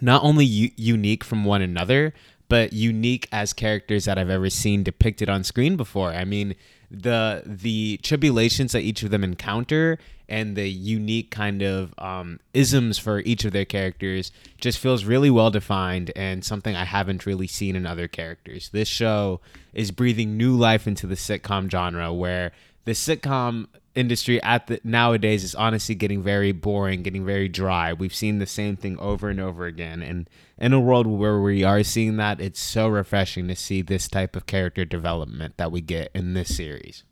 not 0.00 0.22
only 0.22 0.44
u- 0.44 0.70
unique 0.76 1.24
from 1.24 1.44
one 1.44 1.62
another, 1.62 2.12
but 2.48 2.72
unique 2.72 3.28
as 3.32 3.52
characters 3.52 4.04
that 4.04 4.18
I've 4.18 4.28
ever 4.28 4.50
seen 4.50 4.82
depicted 4.82 5.30
on 5.30 5.44
screen 5.44 5.76
before. 5.76 6.12
I 6.12 6.24
mean, 6.24 6.54
the 6.90 7.42
the 7.46 7.98
tribulations 8.02 8.72
that 8.72 8.82
each 8.82 9.02
of 9.02 9.10
them 9.10 9.24
encounter 9.24 9.98
and 10.28 10.56
the 10.56 10.68
unique 10.68 11.30
kind 11.30 11.62
of 11.62 11.94
um, 11.98 12.40
isms 12.52 12.98
for 12.98 13.20
each 13.20 13.44
of 13.44 13.52
their 13.52 13.64
characters 13.64 14.32
just 14.58 14.78
feels 14.78 15.04
really 15.04 15.30
well 15.30 15.50
defined 15.50 16.10
and 16.14 16.44
something 16.44 16.76
I 16.76 16.84
haven't 16.84 17.26
really 17.26 17.46
seen 17.46 17.76
in 17.76 17.86
other 17.86 18.08
characters. 18.08 18.70
This 18.70 18.88
show 18.88 19.40
is 19.72 19.90
breathing 19.90 20.36
new 20.36 20.54
life 20.56 20.86
into 20.86 21.06
the 21.06 21.14
sitcom 21.14 21.70
genre 21.70 22.12
where 22.12 22.52
the 22.84 22.92
sitcom 22.92 23.68
industry 23.94 24.42
at 24.42 24.66
the 24.66 24.80
nowadays 24.84 25.44
is 25.44 25.54
honestly 25.54 25.94
getting 25.94 26.22
very 26.22 26.52
boring, 26.52 27.02
getting 27.02 27.24
very 27.24 27.48
dry. 27.48 27.92
We've 27.92 28.14
seen 28.14 28.38
the 28.38 28.46
same 28.46 28.76
thing 28.76 28.98
over 28.98 29.28
and 29.28 29.40
over 29.40 29.66
again, 29.66 30.02
and 30.02 30.28
in 30.58 30.72
a 30.72 30.80
world 30.80 31.06
where 31.06 31.40
we 31.40 31.64
are 31.64 31.82
seeing 31.82 32.16
that, 32.16 32.40
it's 32.40 32.60
so 32.60 32.88
refreshing 32.88 33.48
to 33.48 33.56
see 33.56 33.82
this 33.82 34.08
type 34.08 34.36
of 34.36 34.46
character 34.46 34.84
development 34.84 35.56
that 35.56 35.72
we 35.72 35.80
get 35.80 36.10
in 36.14 36.34
this 36.34 36.56
series. 36.56 37.04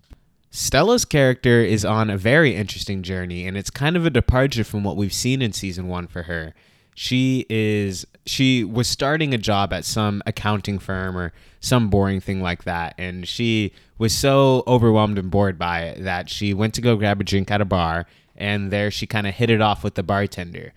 Stella's 0.51 1.05
character 1.05 1.61
is 1.61 1.85
on 1.85 2.11
a 2.11 2.19
very 2.19 2.57
interesting 2.57 3.03
journey, 3.03 3.47
and 3.47 3.57
it's 3.57 3.71
kind 3.71 3.97
of 3.97 4.05
a 4.05 4.11
departure 4.11 4.65
from 4.65 4.83
what 4.83 4.97
we've 4.97 5.13
seen 5.13 5.43
in 5.43 5.53
season 5.53 5.89
one 5.89 6.07
for 6.07 6.25
her. 6.25 6.55
She 6.95 7.47
is 7.49 8.05
she 8.27 8.65
was 8.65 8.89
starting 8.89 9.33
a 9.33 9.39
job 9.39 9.73
at 9.73 9.85
some 9.85 10.23
accounting 10.27 10.79
firm 10.79 11.17
or 11.17 11.33
some 11.61 11.89
boring 11.89 12.21
thing 12.21 12.43
like 12.43 12.65
that, 12.65 12.95
and 12.99 13.27
she 13.27 13.73
was 14.01 14.15
so 14.15 14.65
overwhelmed 14.67 15.19
and 15.19 15.31
bored 15.31 15.59
by 15.59 15.83
it 15.83 16.03
that 16.05 16.31
she 16.31 16.55
went 16.55 16.73
to 16.73 16.81
go 16.81 16.97
grab 16.97 17.21
a 17.21 17.25
drink 17.25 17.51
at 17.51 17.61
a 17.61 17.67
bar, 17.67 18.07
and 18.35 18.71
there 18.71 18.91
she 18.91 19.07
kind 19.07 19.27
of 19.27 19.35
hit 19.35 19.51
it 19.51 19.61
off 19.61 19.85
with 19.85 19.95
the 19.95 20.03
bartender. 20.03 20.73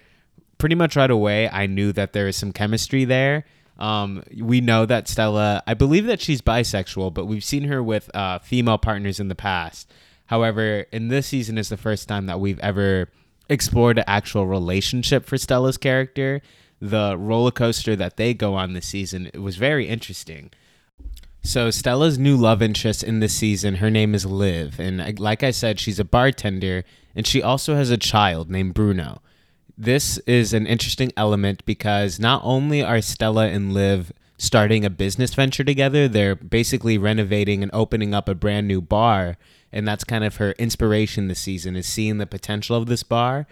Pretty 0.58 0.76
much 0.76 0.98
right 0.98 1.10
away, 1.10 1.48
I 1.48 1.66
knew 1.66 1.94
that 1.94 2.12
there 2.12 2.26
was 2.26 2.36
some 2.36 2.52
chemistry 2.52 3.06
there. 3.06 3.46
Um, 3.80 4.24
we 4.38 4.60
know 4.60 4.86
that 4.86 5.08
Stella, 5.08 5.64
I 5.66 5.74
believe 5.74 6.06
that 6.08 6.20
she's 6.20 6.42
bisexual, 6.42 7.14
but 7.14 7.26
we've 7.26 7.46
seen 7.46 7.64
her 7.64 7.82
with 7.82 8.14
uh, 8.14 8.40
female 8.40 8.78
partners 8.78 9.22
in 9.22 9.30
the 9.30 9.36
past. 9.36 9.90
However, 10.26 10.86
in 10.92 11.08
this 11.08 11.28
season 11.28 11.58
is 11.58 11.70
the 11.70 11.78
first 11.78 12.10
time 12.10 12.26
that 12.26 12.42
we've 12.42 12.60
ever 12.60 13.08
explored 13.48 14.00
an 14.00 14.06
actual 14.06 14.48
relationship 14.48 15.26
for 15.26 15.38
Stella's 15.38 15.78
character. 15.78 16.42
The 16.82 17.16
roller 17.18 17.52
coaster 17.52 17.96
that 17.96 18.18
they 18.18 18.34
go 18.34 18.56
on 18.56 18.74
this 18.74 18.88
season 18.88 19.28
it 19.34 19.42
was 19.42 19.56
very 19.56 19.88
interesting. 19.88 20.52
So 21.46 21.72
Stella's 21.72 22.18
new 22.18 22.38
love 22.38 22.62
interest 22.62 23.04
in 23.04 23.20
this 23.20 23.34
season, 23.34 23.76
her 23.76 23.90
name 23.90 24.16
is 24.16 24.26
Liv, 24.26 24.80
and 24.80 25.20
like 25.20 25.44
I 25.44 25.52
said, 25.52 25.78
she's 25.78 26.00
a 26.00 26.06
bartender, 26.06 26.86
and 27.14 27.28
she 27.28 27.44
also 27.44 27.76
has 27.76 27.90
a 27.90 27.98
child 27.98 28.50
named 28.50 28.74
Bruno. 28.74 29.22
This 29.78 30.20
is 30.20 30.54
an 30.54 30.66
interesting 30.66 31.12
element 31.18 31.66
because 31.66 32.18
not 32.18 32.40
only 32.46 32.82
are 32.82 33.02
Stella 33.02 33.48
and 33.48 33.74
Liv 33.74 34.14
starting 34.38 34.86
a 34.86 34.90
business 34.90 35.34
venture 35.34 35.66
together, 35.66 36.08
they're 36.08 36.34
basically 36.34 36.98
renovating 36.98 37.62
and 37.62 37.72
opening 37.74 38.14
up 38.14 38.30
a 38.30 38.36
brand 38.36 38.66
new 38.66 38.80
bar, 38.80 39.36
and 39.70 39.86
that's 39.86 40.06
kind 40.06 40.24
of 40.24 40.38
her 40.38 40.54
inspiration 40.54 41.28
this 41.28 41.40
season 41.40 41.76
is 41.76 41.86
seeing 41.86 42.20
the 42.20 42.26
potential 42.26 42.78
of 42.78 42.86
this 42.86 43.04
bar. 43.04 43.48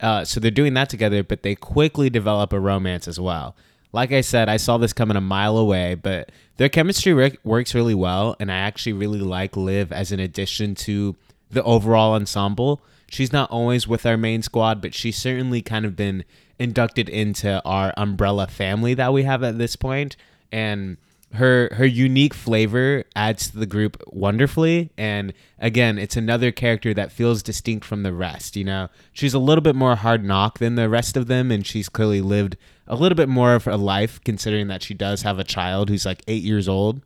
Uh, 0.00 0.24
so 0.24 0.40
they're 0.40 0.50
doing 0.50 0.74
that 0.74 0.90
together, 0.90 1.22
but 1.22 1.44
they 1.44 1.54
quickly 1.54 2.10
develop 2.10 2.52
a 2.52 2.58
romance 2.58 3.06
as 3.06 3.20
well. 3.20 3.54
Like 3.96 4.12
I 4.12 4.20
said, 4.20 4.50
I 4.50 4.58
saw 4.58 4.76
this 4.76 4.92
coming 4.92 5.16
a 5.16 5.22
mile 5.22 5.56
away, 5.56 5.94
but 5.94 6.30
their 6.58 6.68
chemistry 6.68 7.14
re- 7.14 7.38
works 7.44 7.74
really 7.74 7.94
well, 7.94 8.36
and 8.38 8.52
I 8.52 8.56
actually 8.56 8.92
really 8.92 9.20
like 9.20 9.56
Liv 9.56 9.90
as 9.90 10.12
an 10.12 10.20
addition 10.20 10.74
to 10.74 11.16
the 11.50 11.62
overall 11.62 12.12
ensemble. 12.12 12.82
She's 13.08 13.32
not 13.32 13.50
always 13.50 13.88
with 13.88 14.04
our 14.04 14.18
main 14.18 14.42
squad, 14.42 14.82
but 14.82 14.92
she's 14.92 15.16
certainly 15.16 15.62
kind 15.62 15.86
of 15.86 15.96
been 15.96 16.24
inducted 16.58 17.08
into 17.08 17.62
our 17.64 17.94
umbrella 17.96 18.48
family 18.48 18.92
that 18.92 19.14
we 19.14 19.22
have 19.22 19.42
at 19.42 19.56
this 19.56 19.76
point, 19.76 20.14
and 20.52 20.98
her 21.34 21.70
her 21.74 21.84
unique 21.84 22.34
flavor 22.34 23.04
adds 23.14 23.50
to 23.50 23.58
the 23.58 23.66
group 23.66 24.02
wonderfully. 24.08 24.90
And 24.96 25.32
again 25.58 25.98
it's 25.98 26.16
another 26.16 26.52
character 26.52 26.94
that 26.94 27.12
feels 27.12 27.42
distinct 27.42 27.84
from 27.84 28.02
the 28.02 28.12
rest 28.12 28.56
you 28.56 28.64
know? 28.64 28.88
She's 29.12 29.34
a 29.34 29.38
little 29.38 29.62
bit 29.62 29.76
more 29.76 29.96
hard 29.96 30.24
knock 30.24 30.58
than 30.58 30.76
the 30.76 30.88
rest 30.88 31.16
of 31.16 31.26
them 31.26 31.50
and 31.50 31.66
she's 31.66 31.88
clearly 31.88 32.20
lived 32.20 32.56
a 32.86 32.96
little 32.96 33.16
bit 33.16 33.28
more 33.28 33.54
of 33.54 33.66
a 33.66 33.76
life 33.76 34.20
considering 34.24 34.68
that 34.68 34.82
she 34.82 34.94
does 34.94 35.22
have 35.22 35.38
a 35.38 35.44
child 35.44 35.88
who's 35.88 36.06
like 36.06 36.22
eight 36.28 36.42
years 36.42 36.68
old. 36.68 37.02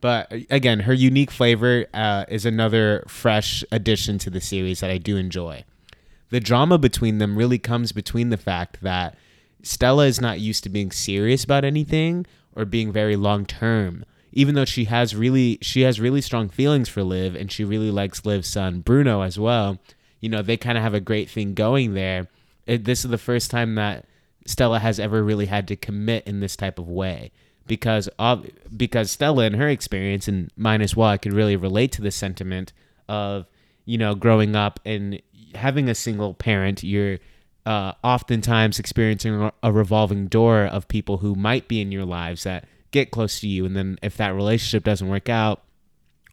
But 0.00 0.32
again 0.50 0.80
her 0.80 0.94
unique 0.94 1.30
flavor 1.30 1.86
uh, 1.94 2.24
is 2.28 2.44
another 2.44 3.04
fresh 3.06 3.64
addition 3.70 4.18
to 4.18 4.30
the 4.30 4.40
series 4.40 4.80
that 4.80 4.90
i 4.90 4.98
do 4.98 5.16
enjoy. 5.16 5.64
The 6.30 6.40
drama 6.40 6.78
between 6.78 7.18
them 7.18 7.36
really 7.36 7.58
comes 7.58 7.92
between 7.92 8.30
the 8.30 8.36
fact 8.36 8.78
that 8.82 9.16
stella 9.62 10.06
is 10.06 10.20
not 10.20 10.40
used 10.40 10.64
to 10.64 10.70
being 10.70 10.90
serious 10.90 11.44
about 11.44 11.64
anything 11.64 12.26
or 12.54 12.64
being 12.64 12.92
very 12.92 13.16
long 13.16 13.46
term 13.46 14.04
even 14.32 14.54
though 14.54 14.64
she 14.64 14.84
has 14.84 15.14
really 15.14 15.58
she 15.60 15.82
has 15.82 16.00
really 16.00 16.20
strong 16.20 16.48
feelings 16.48 16.88
for 16.88 17.02
Liv 17.02 17.34
and 17.34 17.50
she 17.50 17.64
really 17.64 17.90
likes 17.90 18.24
Liv's 18.24 18.48
son 18.48 18.80
Bruno 18.80 19.22
as 19.22 19.38
well. 19.38 19.78
You 20.20 20.28
know, 20.28 20.42
they 20.42 20.56
kind 20.56 20.76
of 20.76 20.84
have 20.84 20.94
a 20.94 21.00
great 21.00 21.30
thing 21.30 21.54
going 21.54 21.94
there. 21.94 22.28
It, 22.66 22.84
this 22.84 23.04
is 23.04 23.10
the 23.10 23.18
first 23.18 23.50
time 23.50 23.74
that 23.76 24.04
Stella 24.46 24.78
has 24.78 25.00
ever 25.00 25.22
really 25.22 25.46
had 25.46 25.66
to 25.68 25.76
commit 25.76 26.26
in 26.26 26.40
this 26.40 26.56
type 26.56 26.78
of 26.78 26.88
way 26.88 27.32
because 27.66 28.08
of 28.18 28.46
because 28.76 29.10
Stella 29.10 29.44
in 29.44 29.54
her 29.54 29.68
experience 29.68 30.28
and 30.28 30.50
mine 30.56 30.82
as 30.82 30.94
well, 30.94 31.08
I 31.08 31.18
could 31.18 31.32
really 31.32 31.56
relate 31.56 31.92
to 31.92 32.02
the 32.02 32.10
sentiment 32.10 32.72
of 33.08 33.46
you 33.84 33.98
know 33.98 34.14
growing 34.14 34.54
up 34.54 34.78
and 34.84 35.20
having 35.54 35.88
a 35.88 35.94
single 35.94 36.34
parent. 36.34 36.82
You're 36.84 37.18
uh, 37.66 37.92
oftentimes 38.02 38.78
experiencing 38.78 39.50
a 39.62 39.72
revolving 39.72 40.26
door 40.26 40.64
of 40.64 40.88
people 40.88 41.18
who 41.18 41.34
might 41.34 41.68
be 41.68 41.80
in 41.80 41.92
your 41.92 42.04
lives 42.04 42.44
that 42.44 42.66
get 42.90 43.10
close 43.10 43.40
to 43.40 43.48
you. 43.48 43.64
And 43.64 43.76
then 43.76 43.98
if 44.02 44.16
that 44.16 44.34
relationship 44.34 44.84
doesn't 44.84 45.08
work 45.08 45.28
out, 45.28 45.62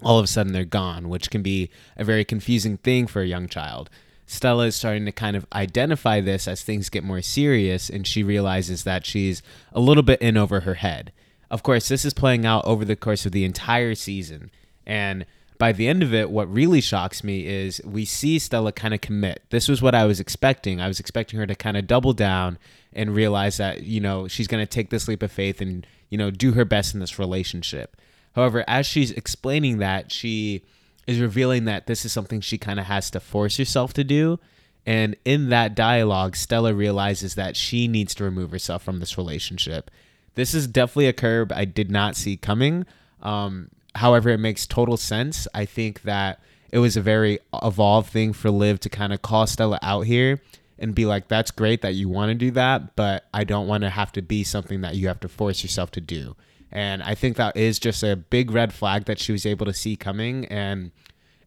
all 0.01 0.19
of 0.19 0.23
a 0.23 0.27
sudden 0.27 0.53
they're 0.53 0.65
gone, 0.65 1.09
which 1.09 1.29
can 1.29 1.41
be 1.41 1.69
a 1.95 2.03
very 2.03 2.23
confusing 2.23 2.77
thing 2.77 3.07
for 3.07 3.21
a 3.21 3.27
young 3.27 3.47
child. 3.47 3.89
Stella 4.25 4.65
is 4.65 4.75
starting 4.75 5.05
to 5.05 5.11
kind 5.11 5.37
of 5.37 5.45
identify 5.53 6.19
this 6.19 6.47
as 6.47 6.61
things 6.61 6.89
get 6.89 7.03
more 7.03 7.21
serious, 7.21 7.89
and 7.89 8.05
she 8.05 8.23
realizes 8.23 8.83
that 8.83 9.05
she's 9.05 9.41
a 9.71 9.79
little 9.79 10.03
bit 10.03 10.21
in 10.21 10.35
over 10.35 10.61
her 10.61 10.75
head. 10.75 11.13
Of 11.49 11.63
course, 11.63 11.87
this 11.87 12.03
is 12.03 12.13
playing 12.13 12.45
out 12.45 12.65
over 12.65 12.83
the 12.83 12.97
course 12.97 13.25
of 13.25 13.31
the 13.31 13.45
entire 13.45 13.95
season, 13.95 14.51
and 14.85 15.25
by 15.57 15.71
the 15.71 15.87
end 15.87 16.03
of 16.03 16.13
it, 16.13 16.29
what 16.29 16.51
really 16.51 16.81
shocks 16.81 17.23
me 17.23 17.47
is 17.47 17.81
we 17.83 18.05
see 18.05 18.39
Stella 18.39 18.71
kind 18.71 18.93
of 18.93 19.01
commit. 19.01 19.43
This 19.49 19.67
was 19.67 19.81
what 19.81 19.95
I 19.95 20.05
was 20.05 20.19
expecting. 20.19 20.79
I 20.79 20.87
was 20.87 20.99
expecting 20.99 21.39
her 21.39 21.47
to 21.47 21.55
kind 21.55 21.77
of 21.77 21.87
double 21.87 22.13
down 22.13 22.57
and 22.93 23.15
realize 23.15 23.57
that, 23.57 23.83
you 23.83 23.99
know, 23.99 24.27
she's 24.27 24.47
going 24.47 24.61
to 24.61 24.69
take 24.69 24.89
this 24.89 25.07
leap 25.07 25.23
of 25.23 25.31
faith 25.31 25.61
and, 25.61 25.85
you 26.09 26.17
know, 26.17 26.31
do 26.31 26.53
her 26.53 26.65
best 26.65 26.93
in 26.93 26.99
this 26.99 27.19
relationship. 27.19 27.95
However, 28.35 28.63
as 28.67 28.85
she's 28.85 29.11
explaining 29.11 29.79
that, 29.79 30.11
she 30.11 30.63
is 31.07 31.19
revealing 31.19 31.65
that 31.65 31.87
this 31.87 32.05
is 32.05 32.11
something 32.11 32.41
she 32.41 32.57
kind 32.57 32.79
of 32.79 32.85
has 32.85 33.09
to 33.11 33.19
force 33.19 33.57
herself 33.57 33.93
to 33.93 34.03
do. 34.03 34.39
And 34.85 35.15
in 35.25 35.49
that 35.49 35.75
dialogue, 35.75 36.35
Stella 36.35 36.73
realizes 36.73 37.35
that 37.35 37.57
she 37.57 37.87
needs 37.87 38.13
to 38.15 38.23
remove 38.23 38.51
herself 38.51 38.83
from 38.83 38.99
this 38.99 39.17
relationship. 39.17 39.89
This 40.35 40.53
is 40.53 40.67
definitely 40.67 41.07
a 41.07 41.13
curb 41.13 41.51
I 41.51 41.65
did 41.65 41.89
not 41.89 42.15
see 42.15 42.37
coming. 42.37 42.85
Um, 43.21 43.69
However, 43.97 44.29
it 44.29 44.39
makes 44.39 44.65
total 44.65 44.97
sense. 44.97 45.47
I 45.53 45.65
think 45.65 46.03
that 46.03 46.39
it 46.71 46.79
was 46.79 46.97
a 46.97 47.01
very 47.01 47.39
evolved 47.63 48.09
thing 48.09 48.33
for 48.33 48.51
Liv 48.51 48.79
to 48.81 48.89
kind 48.89 49.13
of 49.13 49.21
call 49.21 49.47
Stella 49.47 49.79
out 49.81 50.01
here 50.01 50.41
and 50.79 50.93
be 50.93 51.05
like, 51.05 51.27
that's 51.27 51.51
great 51.51 51.81
that 51.81 51.95
you 51.95 52.07
want 52.09 52.29
to 52.29 52.35
do 52.35 52.51
that, 52.51 52.95
but 52.95 53.25
I 53.33 53.43
don't 53.43 53.67
want 53.67 53.83
to 53.83 53.89
have 53.89 54.11
to 54.13 54.21
be 54.21 54.43
something 54.43 54.81
that 54.81 54.95
you 54.95 55.07
have 55.07 55.19
to 55.21 55.27
force 55.27 55.63
yourself 55.63 55.91
to 55.91 56.01
do. 56.01 56.35
And 56.71 57.01
I 57.01 57.15
think 57.15 57.37
that 57.37 57.55
is 57.55 57.79
just 57.79 58.03
a 58.03 58.15
big 58.15 58.51
red 58.51 58.73
flag 58.73 59.05
that 59.05 59.19
she 59.19 59.31
was 59.31 59.45
able 59.45 59.65
to 59.65 59.73
see 59.73 59.95
coming. 59.95 60.45
And 60.45 60.91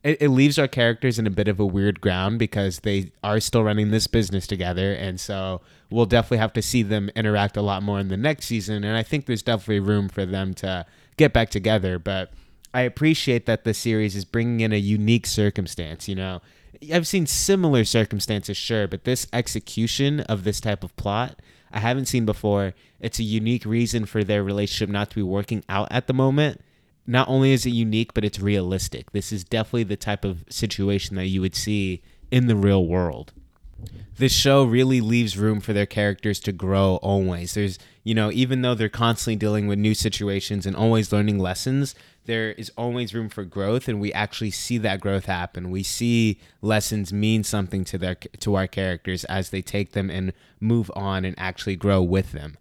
it, 0.02 0.20
it 0.22 0.28
leaves 0.30 0.58
our 0.58 0.66
characters 0.66 1.18
in 1.18 1.26
a 1.26 1.30
bit 1.30 1.46
of 1.46 1.60
a 1.60 1.66
weird 1.66 2.00
ground 2.00 2.38
because 2.38 2.80
they 2.80 3.12
are 3.22 3.38
still 3.38 3.62
running 3.62 3.90
this 3.90 4.06
business 4.06 4.46
together. 4.46 4.92
And 4.94 5.20
so 5.20 5.60
we'll 5.90 6.06
definitely 6.06 6.38
have 6.38 6.54
to 6.54 6.62
see 6.62 6.82
them 6.82 7.10
interact 7.14 7.56
a 7.56 7.62
lot 7.62 7.82
more 7.82 8.00
in 8.00 8.08
the 8.08 8.16
next 8.16 8.46
season. 8.46 8.82
And 8.82 8.96
I 8.96 9.02
think 9.02 9.26
there's 9.26 9.42
definitely 9.42 9.80
room 9.80 10.08
for 10.08 10.24
them 10.24 10.54
to 10.54 10.86
get 11.16 11.32
back 11.32 11.50
together. 11.50 11.98
But 11.98 12.32
I 12.72 12.82
appreciate 12.82 13.46
that 13.46 13.64
the 13.64 13.74
series 13.74 14.16
is 14.16 14.24
bringing 14.24 14.60
in 14.60 14.72
a 14.72 14.76
unique 14.76 15.26
circumstance. 15.26 16.08
You 16.08 16.14
know, 16.14 16.40
I've 16.92 17.06
seen 17.06 17.26
similar 17.26 17.84
circumstances, 17.84 18.56
sure, 18.56 18.86
but 18.86 19.04
this 19.04 19.26
execution 19.32 20.20
of 20.20 20.44
this 20.44 20.60
type 20.60 20.84
of 20.84 20.96
plot, 20.96 21.40
I 21.72 21.80
haven't 21.80 22.06
seen 22.06 22.24
before. 22.24 22.74
It's 23.00 23.18
a 23.18 23.24
unique 23.24 23.64
reason 23.64 24.06
for 24.06 24.24
their 24.24 24.42
relationship 24.42 24.90
not 24.90 25.10
to 25.10 25.16
be 25.16 25.22
working 25.22 25.64
out 25.68 25.88
at 25.90 26.06
the 26.06 26.14
moment. 26.14 26.60
Not 27.06 27.28
only 27.28 27.52
is 27.52 27.66
it 27.66 27.70
unique, 27.70 28.14
but 28.14 28.24
it's 28.24 28.38
realistic. 28.38 29.12
This 29.12 29.32
is 29.32 29.42
definitely 29.42 29.84
the 29.84 29.96
type 29.96 30.24
of 30.24 30.44
situation 30.48 31.16
that 31.16 31.26
you 31.26 31.40
would 31.40 31.56
see 31.56 32.02
in 32.30 32.46
the 32.46 32.56
real 32.56 32.86
world 32.86 33.32
this 34.16 34.32
show 34.32 34.64
really 34.64 35.00
leaves 35.00 35.38
room 35.38 35.60
for 35.60 35.72
their 35.72 35.86
characters 35.86 36.40
to 36.40 36.52
grow 36.52 36.96
always. 36.96 37.54
There's, 37.54 37.78
you 38.04 38.14
know, 38.14 38.30
even 38.30 38.62
though 38.62 38.74
they're 38.74 38.88
constantly 38.88 39.36
dealing 39.36 39.66
with 39.66 39.78
new 39.78 39.94
situations 39.94 40.66
and 40.66 40.76
always 40.76 41.12
learning 41.12 41.38
lessons, 41.38 41.94
there 42.26 42.52
is 42.52 42.70
always 42.76 43.14
room 43.14 43.28
for 43.28 43.44
growth 43.44 43.88
and 43.88 44.00
we 44.00 44.12
actually 44.12 44.50
see 44.50 44.78
that 44.78 45.00
growth 45.00 45.24
happen. 45.24 45.70
We 45.70 45.82
see 45.82 46.38
lessons 46.60 47.12
mean 47.12 47.44
something 47.44 47.82
to 47.84 47.98
their 47.98 48.14
to 48.14 48.54
our 48.54 48.66
characters 48.66 49.24
as 49.24 49.50
they 49.50 49.62
take 49.62 49.92
them 49.92 50.10
and 50.10 50.32
move 50.60 50.90
on 50.94 51.24
and 51.24 51.34
actually 51.38 51.76
grow 51.76 52.02
with 52.02 52.32
them. 52.32 52.58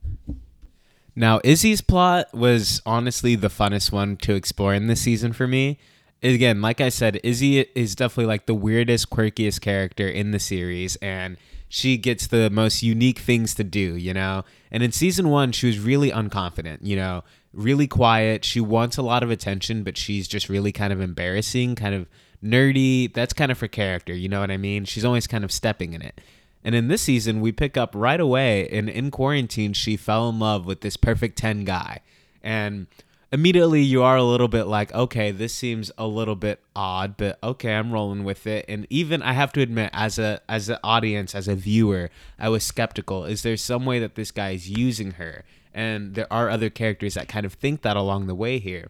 Now, 1.16 1.42
Izzy's 1.44 1.82
plot 1.82 2.34
was 2.34 2.82
honestly 2.86 3.36
the 3.36 3.50
funnest 3.50 3.92
one 3.92 4.16
to 4.18 4.34
explore 4.34 4.74
in 4.74 4.88
this 4.88 5.02
season 5.02 5.34
for 5.34 5.48
me. 5.48 5.78
Again, 6.22 6.62
like 6.62 6.82
I 6.82 6.90
said, 6.90 7.20
Izzy 7.24 7.60
is 7.76 7.96
definitely 7.96 8.26
like 8.26 8.46
the 8.46 8.54
weirdest, 8.54 9.10
quirkiest 9.10 9.62
character 9.62 10.08
in 10.08 10.32
the 10.32 10.40
series, 10.40 10.98
and 10.98 11.38
she 11.70 11.98
gets 11.98 12.28
the 12.28 12.50
most 12.50 12.84
unique 12.84 13.20
things 13.20 13.56
to 13.56 13.64
do, 13.64 13.96
you 13.96 14.14
know? 14.14 14.44
And 14.72 14.84
in 14.84 14.92
season 14.92 15.30
one, 15.30 15.52
she 15.54 15.68
was 15.68 15.80
really 15.80 16.12
unconfident, 16.12 16.80
you 16.82 16.96
know, 16.96 17.24
really 17.54 17.88
quiet. 17.88 18.44
She 18.44 18.60
wants 18.60 18.98
a 18.98 19.02
lot 19.02 19.24
of 19.24 19.32
attention, 19.32 19.84
but 19.84 19.98
she's 19.98 20.28
just 20.28 20.50
really 20.50 20.72
kind 20.72 20.92
of 20.92 21.00
embarrassing, 21.00 21.76
kind 21.76 21.96
of 21.96 22.08
nerdy. 22.44 23.14
That's 23.14 23.34
kind 23.34 23.52
of 23.52 23.60
her 23.60 23.68
character, 23.68 24.14
you 24.14 24.28
know 24.28 24.42
what 24.42 24.52
I 24.52 24.58
mean? 24.58 24.86
She's 24.86 25.06
always 25.06 25.28
kind 25.28 25.44
of 25.44 25.52
stepping 25.52 25.94
in 25.94 26.02
it. 26.02 26.20
And 26.64 26.76
in 26.76 26.90
this 26.90 27.04
season, 27.04 27.40
we 27.40 27.54
pick 27.54 27.78
up 27.78 27.92
right 27.96 28.20
away, 28.20 28.68
and 28.70 28.90
in 28.90 29.12
quarantine, 29.12 29.72
she 29.72 29.96
fell 29.96 30.28
in 30.28 30.40
love 30.40 30.66
with 30.66 30.82
this 30.82 30.98
perfect 30.98 31.38
10 31.38 31.64
guy. 31.64 32.02
And 32.44 32.88
immediately 33.32 33.82
you 33.82 34.04
are 34.04 34.18
a 34.18 34.24
little 34.24 34.48
bit 34.48 34.66
like, 34.66 34.94
okay, 34.94 35.32
this 35.32 35.54
seems 35.54 35.92
a 35.98 36.08
little 36.08 36.36
bit 36.36 36.60
odd, 36.76 37.18
but 37.18 37.38
okay, 37.44 37.76
I'm 37.76 37.92
rolling 37.92 38.24
with 38.24 38.48
it. 38.48 38.66
And 38.68 38.88
even 38.90 39.22
I 39.22 39.34
have 39.34 39.54
to 39.54 39.62
admit, 39.62 39.92
as 39.94 40.18
a 40.18 40.42
as 40.50 40.70
an 40.70 40.78
audience, 40.84 41.36
as 41.36 41.48
a 41.48 41.56
viewer, 41.56 42.10
I 42.40 42.50
was 42.50 42.64
skeptical. 42.64 43.26
Is 43.26 43.44
there 43.44 43.58
some 43.58 43.86
way 43.86 44.00
that 44.00 44.16
this 44.16 44.32
guy 44.32 44.52
is 44.52 44.70
using 44.70 45.12
her? 45.12 45.44
And 45.74 46.16
there 46.16 46.32
are 46.32 46.50
other 46.50 46.70
characters 46.70 47.14
that 47.14 47.28
kind 47.28 47.46
of 47.46 47.54
think 47.54 47.84
that 47.84 47.96
along 47.96 48.28
the 48.28 48.36
way 48.36 48.60
here. 48.60 48.90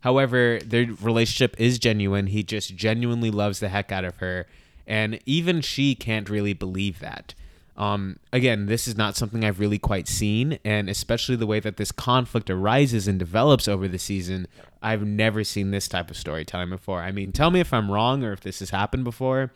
However, 0.00 0.60
their 0.64 0.86
relationship 1.00 1.56
is 1.58 1.78
genuine. 1.78 2.28
He 2.28 2.42
just 2.42 2.76
genuinely 2.76 3.30
loves 3.30 3.60
the 3.60 3.68
heck 3.68 3.90
out 3.90 4.04
of 4.04 4.16
her. 4.16 4.46
And 4.86 5.18
even 5.26 5.60
she 5.60 5.94
can't 5.94 6.30
really 6.30 6.52
believe 6.52 7.00
that. 7.00 7.34
Um, 7.78 8.18
again, 8.32 8.66
this 8.66 8.88
is 8.88 8.96
not 8.96 9.16
something 9.16 9.44
I've 9.44 9.60
really 9.60 9.78
quite 9.78 10.08
seen, 10.08 10.58
and 10.64 10.90
especially 10.90 11.36
the 11.36 11.46
way 11.46 11.60
that 11.60 11.76
this 11.76 11.92
conflict 11.92 12.50
arises 12.50 13.06
and 13.06 13.20
develops 13.20 13.68
over 13.68 13.86
the 13.86 14.00
season, 14.00 14.48
I've 14.82 15.06
never 15.06 15.44
seen 15.44 15.70
this 15.70 15.86
type 15.86 16.10
of 16.10 16.16
storytelling 16.16 16.70
before. 16.70 17.00
I 17.02 17.12
mean, 17.12 17.30
tell 17.30 17.52
me 17.52 17.60
if 17.60 17.72
I'm 17.72 17.88
wrong 17.88 18.24
or 18.24 18.32
if 18.32 18.40
this 18.40 18.58
has 18.58 18.70
happened 18.70 19.04
before, 19.04 19.52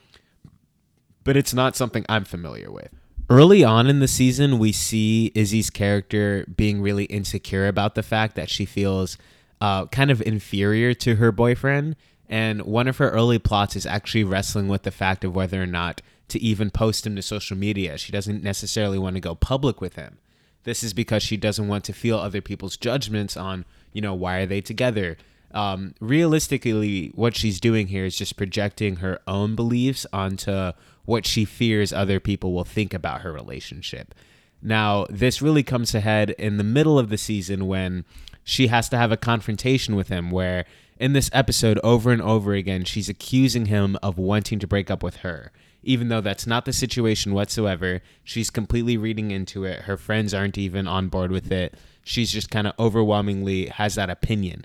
but 1.24 1.36
it's 1.36 1.52
not 1.52 1.74
something 1.74 2.06
I'm 2.08 2.24
familiar 2.24 2.70
with. 2.70 2.90
Early 3.28 3.64
on 3.64 3.88
in 3.88 3.98
the 3.98 4.08
season, 4.08 4.60
we 4.60 4.70
see 4.70 5.32
Izzy's 5.34 5.70
character 5.70 6.46
being 6.56 6.80
really 6.80 7.04
insecure 7.06 7.66
about 7.66 7.96
the 7.96 8.02
fact 8.04 8.36
that 8.36 8.48
she 8.48 8.64
feels 8.64 9.18
uh, 9.60 9.86
kind 9.86 10.12
of 10.12 10.22
inferior 10.22 10.94
to 10.94 11.16
her 11.16 11.32
boyfriend. 11.32 11.96
And 12.28 12.62
one 12.62 12.86
of 12.86 12.98
her 12.98 13.10
early 13.10 13.40
plots 13.40 13.74
is 13.74 13.84
actually 13.84 14.24
wrestling 14.24 14.68
with 14.68 14.84
the 14.84 14.90
fact 14.92 15.24
of 15.24 15.34
whether 15.34 15.60
or 15.60 15.66
not 15.66 16.02
to 16.32 16.42
even 16.42 16.70
post 16.70 17.06
him 17.06 17.14
to 17.16 17.22
social 17.22 17.56
media. 17.56 17.96
She 17.98 18.12
doesn't 18.12 18.42
necessarily 18.42 18.98
want 18.98 19.16
to 19.16 19.20
go 19.20 19.34
public 19.34 19.80
with 19.80 19.96
him. 19.96 20.18
This 20.64 20.82
is 20.82 20.92
because 20.92 21.22
she 21.22 21.36
doesn't 21.36 21.68
want 21.68 21.84
to 21.84 21.92
feel 21.92 22.18
other 22.18 22.40
people's 22.40 22.76
judgments 22.76 23.36
on, 23.36 23.64
you 23.92 24.00
know, 24.00 24.14
why 24.14 24.38
are 24.38 24.46
they 24.46 24.60
together? 24.60 25.16
Um, 25.52 25.94
realistically, 26.00 27.08
what 27.14 27.36
she's 27.36 27.60
doing 27.60 27.88
here 27.88 28.04
is 28.04 28.16
just 28.16 28.36
projecting 28.36 28.96
her 28.96 29.20
own 29.26 29.54
beliefs 29.54 30.06
onto 30.12 30.72
what 31.04 31.26
she 31.26 31.44
fears 31.44 31.92
other 31.92 32.20
people 32.20 32.52
will 32.52 32.64
think 32.64 32.94
about 32.94 33.20
her 33.20 33.32
relationship. 33.32 34.14
Now, 34.62 35.06
this 35.10 35.42
really 35.42 35.64
comes 35.64 35.94
ahead 35.94 36.30
in 36.30 36.56
the 36.56 36.64
middle 36.64 36.98
of 36.98 37.10
the 37.10 37.18
season 37.18 37.66
when 37.66 38.04
she 38.44 38.68
has 38.68 38.88
to 38.90 38.96
have 38.96 39.12
a 39.12 39.16
confrontation 39.16 39.96
with 39.96 40.08
him, 40.08 40.30
where 40.30 40.64
in 40.98 41.12
this 41.12 41.28
episode, 41.32 41.80
over 41.82 42.12
and 42.12 42.22
over 42.22 42.54
again, 42.54 42.84
she's 42.84 43.08
accusing 43.08 43.66
him 43.66 43.98
of 44.02 44.16
wanting 44.16 44.60
to 44.60 44.66
break 44.68 44.90
up 44.90 45.02
with 45.02 45.16
her 45.16 45.50
even 45.82 46.08
though 46.08 46.20
that's 46.20 46.46
not 46.46 46.64
the 46.64 46.72
situation 46.72 47.34
whatsoever. 47.34 48.00
She's 48.24 48.50
completely 48.50 48.96
reading 48.96 49.30
into 49.30 49.64
it. 49.64 49.82
Her 49.82 49.96
friends 49.96 50.32
aren't 50.32 50.58
even 50.58 50.86
on 50.86 51.08
board 51.08 51.30
with 51.30 51.50
it. 51.50 51.74
She's 52.04 52.32
just 52.32 52.50
kind 52.50 52.66
of 52.66 52.74
overwhelmingly 52.78 53.66
has 53.66 53.94
that 53.96 54.10
opinion. 54.10 54.64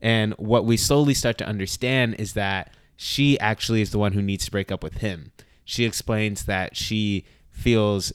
And 0.00 0.34
what 0.34 0.64
we 0.64 0.76
slowly 0.76 1.14
start 1.14 1.38
to 1.38 1.46
understand 1.46 2.16
is 2.16 2.34
that 2.34 2.72
she 2.96 3.38
actually 3.40 3.80
is 3.80 3.90
the 3.90 3.98
one 3.98 4.12
who 4.12 4.22
needs 4.22 4.44
to 4.44 4.50
break 4.50 4.70
up 4.70 4.82
with 4.82 4.98
him. 4.98 5.32
She 5.64 5.84
explains 5.84 6.44
that 6.44 6.76
she 6.76 7.24
feels 7.50 8.12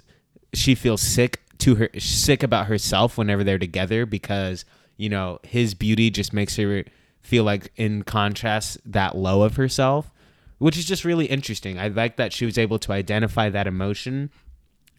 she 0.53 0.75
feels 0.75 1.01
sick 1.01 1.41
to 1.59 1.75
her 1.75 1.89
sick 1.97 2.43
about 2.43 2.67
herself 2.67 3.17
whenever 3.17 3.43
they're 3.43 3.57
together 3.57 4.05
because, 4.05 4.65
you 4.95 5.09
know, 5.09 5.39
his 5.43 5.73
beauty 5.73 6.09
just 6.09 6.33
makes 6.33 6.55
her 6.55 6.83
feel 7.21 7.43
like 7.43 7.71
in 7.75 8.03
contrast 8.03 8.79
that 8.85 9.17
low 9.17 9.41
of 9.41 9.55
herself 9.55 10.11
which 10.59 10.77
is 10.77 10.85
just 10.85 11.05
really 11.05 11.25
interesting. 11.25 11.79
I 11.79 11.87
like 11.87 12.15
that 12.17 12.33
she 12.33 12.45
was 12.45 12.57
able 12.57 12.79
to 12.79 12.91
identify 12.91 13.49
that 13.49 13.67
emotion 13.67 14.31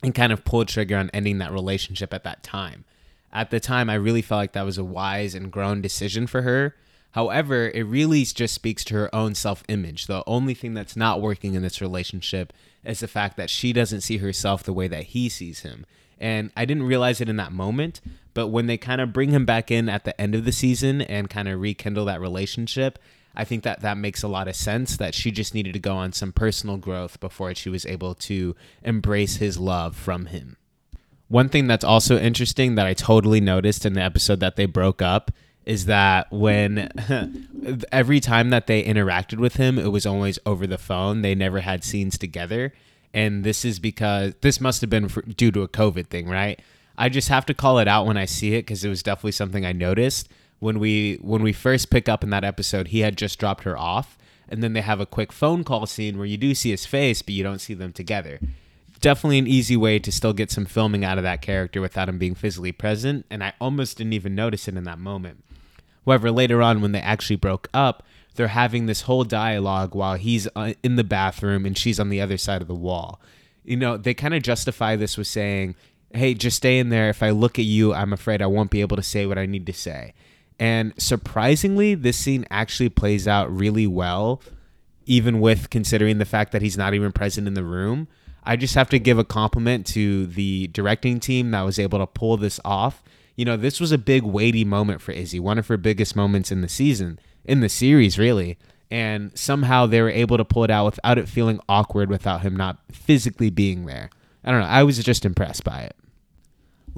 and 0.02 0.14
kind 0.14 0.32
of 0.32 0.44
pull 0.44 0.64
trigger 0.64 0.96
on 0.96 1.10
ending 1.10 1.38
that 1.38 1.52
relationship 1.52 2.14
at 2.14 2.24
that 2.24 2.42
time. 2.42 2.84
At 3.32 3.50
the 3.50 3.60
time, 3.60 3.90
I 3.90 3.94
really 3.94 4.22
felt 4.22 4.38
like 4.38 4.52
that 4.52 4.64
was 4.64 4.78
a 4.78 4.84
wise 4.84 5.34
and 5.34 5.52
grown 5.52 5.82
decision 5.82 6.26
for 6.26 6.42
her. 6.42 6.76
However, 7.12 7.70
it 7.70 7.82
really 7.82 8.24
just 8.24 8.54
speaks 8.54 8.84
to 8.84 8.94
her 8.94 9.14
own 9.14 9.34
self 9.34 9.64
image. 9.68 10.06
The 10.06 10.22
only 10.26 10.54
thing 10.54 10.74
that's 10.74 10.96
not 10.96 11.20
working 11.20 11.54
in 11.54 11.62
this 11.62 11.80
relationship 11.80 12.52
is 12.84 13.00
the 13.00 13.08
fact 13.08 13.36
that 13.36 13.50
she 13.50 13.72
doesn't 13.72 14.02
see 14.02 14.18
herself 14.18 14.62
the 14.62 14.72
way 14.72 14.88
that 14.88 15.04
he 15.04 15.28
sees 15.28 15.60
him. 15.60 15.84
And 16.20 16.50
I 16.56 16.64
didn't 16.64 16.84
realize 16.84 17.20
it 17.20 17.28
in 17.28 17.36
that 17.36 17.52
moment, 17.52 18.00
but 18.34 18.48
when 18.48 18.66
they 18.66 18.76
kind 18.76 19.00
of 19.00 19.12
bring 19.12 19.30
him 19.30 19.44
back 19.44 19.70
in 19.70 19.88
at 19.88 20.04
the 20.04 20.18
end 20.20 20.34
of 20.34 20.44
the 20.44 20.52
season 20.52 21.00
and 21.02 21.30
kind 21.30 21.48
of 21.48 21.60
rekindle 21.60 22.06
that 22.06 22.20
relationship, 22.20 22.98
I 23.34 23.44
think 23.44 23.62
that 23.62 23.80
that 23.82 23.96
makes 23.96 24.22
a 24.22 24.28
lot 24.28 24.48
of 24.48 24.56
sense 24.56 24.96
that 24.96 25.14
she 25.14 25.30
just 25.30 25.54
needed 25.54 25.72
to 25.74 25.78
go 25.78 25.94
on 25.94 26.12
some 26.12 26.32
personal 26.32 26.76
growth 26.76 27.20
before 27.20 27.54
she 27.54 27.70
was 27.70 27.86
able 27.86 28.14
to 28.14 28.56
embrace 28.82 29.36
his 29.36 29.58
love 29.58 29.96
from 29.96 30.26
him. 30.26 30.56
One 31.28 31.48
thing 31.48 31.66
that's 31.66 31.84
also 31.84 32.18
interesting 32.18 32.74
that 32.74 32.86
I 32.86 32.94
totally 32.94 33.40
noticed 33.40 33.84
in 33.84 33.92
the 33.92 34.02
episode 34.02 34.40
that 34.40 34.56
they 34.56 34.66
broke 34.66 35.02
up 35.02 35.30
is 35.66 35.84
that 35.84 36.32
when 36.32 36.88
every 37.92 38.20
time 38.20 38.48
that 38.50 38.66
they 38.66 38.82
interacted 38.82 39.38
with 39.38 39.56
him, 39.56 39.78
it 39.78 39.92
was 39.92 40.06
always 40.06 40.38
over 40.46 40.66
the 40.66 40.78
phone. 40.78 41.20
They 41.20 41.34
never 41.34 41.60
had 41.60 41.84
scenes 41.84 42.16
together. 42.16 42.72
And 43.12 43.44
this 43.44 43.64
is 43.64 43.78
because 43.78 44.34
this 44.40 44.60
must 44.60 44.80
have 44.80 44.88
been 44.88 45.08
for, 45.08 45.20
due 45.22 45.50
to 45.52 45.62
a 45.62 45.68
COVID 45.68 46.06
thing, 46.08 46.26
right? 46.28 46.60
I 46.96 47.10
just 47.10 47.28
have 47.28 47.44
to 47.46 47.54
call 47.54 47.78
it 47.78 47.86
out 47.86 48.06
when 48.06 48.16
I 48.16 48.24
see 48.24 48.54
it 48.54 48.62
because 48.62 48.82
it 48.82 48.88
was 48.88 49.02
definitely 49.02 49.32
something 49.32 49.66
I 49.66 49.72
noticed 49.72 50.28
when 50.60 50.78
we 50.78 51.18
when 51.20 51.42
we 51.42 51.52
first 51.52 51.90
pick 51.90 52.08
up 52.08 52.22
in 52.22 52.30
that 52.30 52.44
episode, 52.44 52.88
he 52.88 53.00
had 53.00 53.16
just 53.16 53.38
dropped 53.38 53.64
her 53.64 53.76
off, 53.78 54.18
and 54.48 54.62
then 54.62 54.72
they 54.72 54.80
have 54.80 55.00
a 55.00 55.06
quick 55.06 55.32
phone 55.32 55.64
call 55.64 55.86
scene 55.86 56.16
where 56.16 56.26
you 56.26 56.36
do 56.36 56.54
see 56.54 56.70
his 56.70 56.86
face, 56.86 57.22
but 57.22 57.34
you 57.34 57.42
don't 57.42 57.60
see 57.60 57.74
them 57.74 57.92
together. 57.92 58.40
Definitely 59.00 59.38
an 59.38 59.46
easy 59.46 59.76
way 59.76 60.00
to 60.00 60.10
still 60.10 60.32
get 60.32 60.50
some 60.50 60.64
filming 60.66 61.04
out 61.04 61.18
of 61.18 61.24
that 61.24 61.40
character 61.40 61.80
without 61.80 62.08
him 62.08 62.18
being 62.18 62.34
physically 62.34 62.72
present, 62.72 63.26
and 63.30 63.44
I 63.44 63.52
almost 63.60 63.98
didn't 63.98 64.14
even 64.14 64.34
notice 64.34 64.66
it 64.66 64.76
in 64.76 64.84
that 64.84 64.98
moment. 64.98 65.44
However, 66.04 66.30
later 66.30 66.62
on 66.62 66.80
when 66.80 66.92
they 66.92 67.00
actually 67.00 67.36
broke 67.36 67.68
up, 67.72 68.02
they're 68.34 68.48
having 68.48 68.86
this 68.86 69.02
whole 69.02 69.24
dialogue 69.24 69.94
while 69.94 70.14
he's 70.14 70.48
uh, 70.56 70.72
in 70.82 70.96
the 70.96 71.04
bathroom 71.04 71.66
and 71.66 71.76
she's 71.76 72.00
on 72.00 72.08
the 72.08 72.20
other 72.20 72.38
side 72.38 72.62
of 72.62 72.68
the 72.68 72.74
wall. 72.74 73.20
You 73.64 73.76
know, 73.76 73.96
they 73.96 74.14
kind 74.14 74.32
of 74.32 74.42
justify 74.42 74.96
this 74.96 75.18
with 75.18 75.26
saying, 75.26 75.74
"Hey, 76.14 76.34
just 76.34 76.56
stay 76.56 76.78
in 76.78 76.88
there. 76.88 77.10
If 77.10 77.22
I 77.22 77.30
look 77.30 77.58
at 77.58 77.64
you, 77.64 77.92
I'm 77.92 78.12
afraid 78.12 78.40
I 78.40 78.46
won't 78.46 78.70
be 78.70 78.80
able 78.80 78.96
to 78.96 79.02
say 79.02 79.26
what 79.26 79.38
I 79.38 79.46
need 79.46 79.66
to 79.66 79.72
say." 79.72 80.14
And 80.58 80.92
surprisingly, 80.98 81.94
this 81.94 82.16
scene 82.16 82.44
actually 82.50 82.88
plays 82.88 83.28
out 83.28 83.54
really 83.54 83.86
well, 83.86 84.42
even 85.06 85.40
with 85.40 85.70
considering 85.70 86.18
the 86.18 86.24
fact 86.24 86.52
that 86.52 86.62
he's 86.62 86.76
not 86.76 86.94
even 86.94 87.12
present 87.12 87.46
in 87.46 87.54
the 87.54 87.64
room. 87.64 88.08
I 88.42 88.56
just 88.56 88.74
have 88.74 88.88
to 88.90 88.98
give 88.98 89.18
a 89.18 89.24
compliment 89.24 89.86
to 89.88 90.26
the 90.26 90.68
directing 90.68 91.20
team 91.20 91.50
that 91.50 91.62
was 91.62 91.78
able 91.78 91.98
to 91.98 92.06
pull 92.06 92.36
this 92.36 92.58
off. 92.64 93.02
You 93.36 93.44
know, 93.44 93.56
this 93.56 93.78
was 93.78 93.92
a 93.92 93.98
big, 93.98 94.22
weighty 94.22 94.64
moment 94.64 95.00
for 95.00 95.12
Izzy, 95.12 95.38
one 95.38 95.58
of 95.58 95.68
her 95.68 95.76
biggest 95.76 96.16
moments 96.16 96.50
in 96.50 96.60
the 96.60 96.68
season, 96.68 97.20
in 97.44 97.60
the 97.60 97.68
series, 97.68 98.18
really. 98.18 98.58
And 98.90 99.38
somehow 99.38 99.86
they 99.86 100.00
were 100.00 100.10
able 100.10 100.38
to 100.38 100.44
pull 100.44 100.64
it 100.64 100.70
out 100.70 100.86
without 100.86 101.18
it 101.18 101.28
feeling 101.28 101.60
awkward, 101.68 102.08
without 102.08 102.40
him 102.40 102.56
not 102.56 102.78
physically 102.90 103.50
being 103.50 103.86
there. 103.86 104.10
I 104.44 104.50
don't 104.50 104.60
know. 104.60 104.66
I 104.66 104.82
was 104.82 104.98
just 104.98 105.24
impressed 105.24 105.62
by 105.62 105.82
it. 105.82 105.94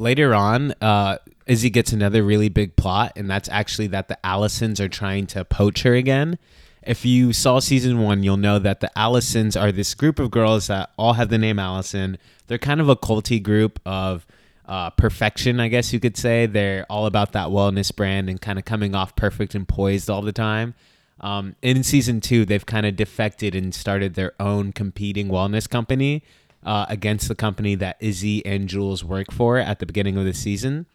Later 0.00 0.32
on, 0.32 0.72
uh, 0.80 1.18
Izzy 1.44 1.68
gets 1.68 1.92
another 1.92 2.22
really 2.22 2.48
big 2.48 2.74
plot, 2.74 3.12
and 3.16 3.28
that's 3.30 3.50
actually 3.50 3.88
that 3.88 4.08
the 4.08 4.18
Allisons 4.24 4.80
are 4.80 4.88
trying 4.88 5.26
to 5.26 5.44
poach 5.44 5.82
her 5.82 5.94
again. 5.94 6.38
If 6.82 7.04
you 7.04 7.34
saw 7.34 7.58
season 7.58 7.98
one, 7.98 8.22
you'll 8.22 8.38
know 8.38 8.58
that 8.58 8.80
the 8.80 8.90
Allisons 8.96 9.60
are 9.60 9.70
this 9.70 9.94
group 9.94 10.18
of 10.18 10.30
girls 10.30 10.68
that 10.68 10.88
all 10.96 11.12
have 11.12 11.28
the 11.28 11.36
name 11.36 11.58
Allison. 11.58 12.16
They're 12.46 12.56
kind 12.56 12.80
of 12.80 12.88
a 12.88 12.96
culty 12.96 13.42
group 13.42 13.78
of 13.84 14.26
uh, 14.64 14.88
perfection, 14.88 15.60
I 15.60 15.68
guess 15.68 15.92
you 15.92 16.00
could 16.00 16.16
say. 16.16 16.46
They're 16.46 16.86
all 16.88 17.04
about 17.04 17.32
that 17.32 17.48
wellness 17.48 17.94
brand 17.94 18.30
and 18.30 18.40
kind 18.40 18.58
of 18.58 18.64
coming 18.64 18.94
off 18.94 19.14
perfect 19.16 19.54
and 19.54 19.68
poised 19.68 20.08
all 20.08 20.22
the 20.22 20.32
time. 20.32 20.72
Um, 21.20 21.56
in 21.60 21.82
season 21.82 22.22
two, 22.22 22.46
they've 22.46 22.64
kind 22.64 22.86
of 22.86 22.96
defected 22.96 23.54
and 23.54 23.74
started 23.74 24.14
their 24.14 24.32
own 24.40 24.72
competing 24.72 25.28
wellness 25.28 25.68
company 25.68 26.22
uh, 26.64 26.86
against 26.88 27.28
the 27.28 27.34
company 27.34 27.74
that 27.76 27.96
Izzy 28.00 28.44
and 28.44 28.68
Jules 28.68 29.02
work 29.04 29.32
for 29.32 29.58
at 29.58 29.78
the 29.78 29.86
beginning 29.86 30.16
of 30.16 30.24
the 30.24 30.34
season 30.34 30.86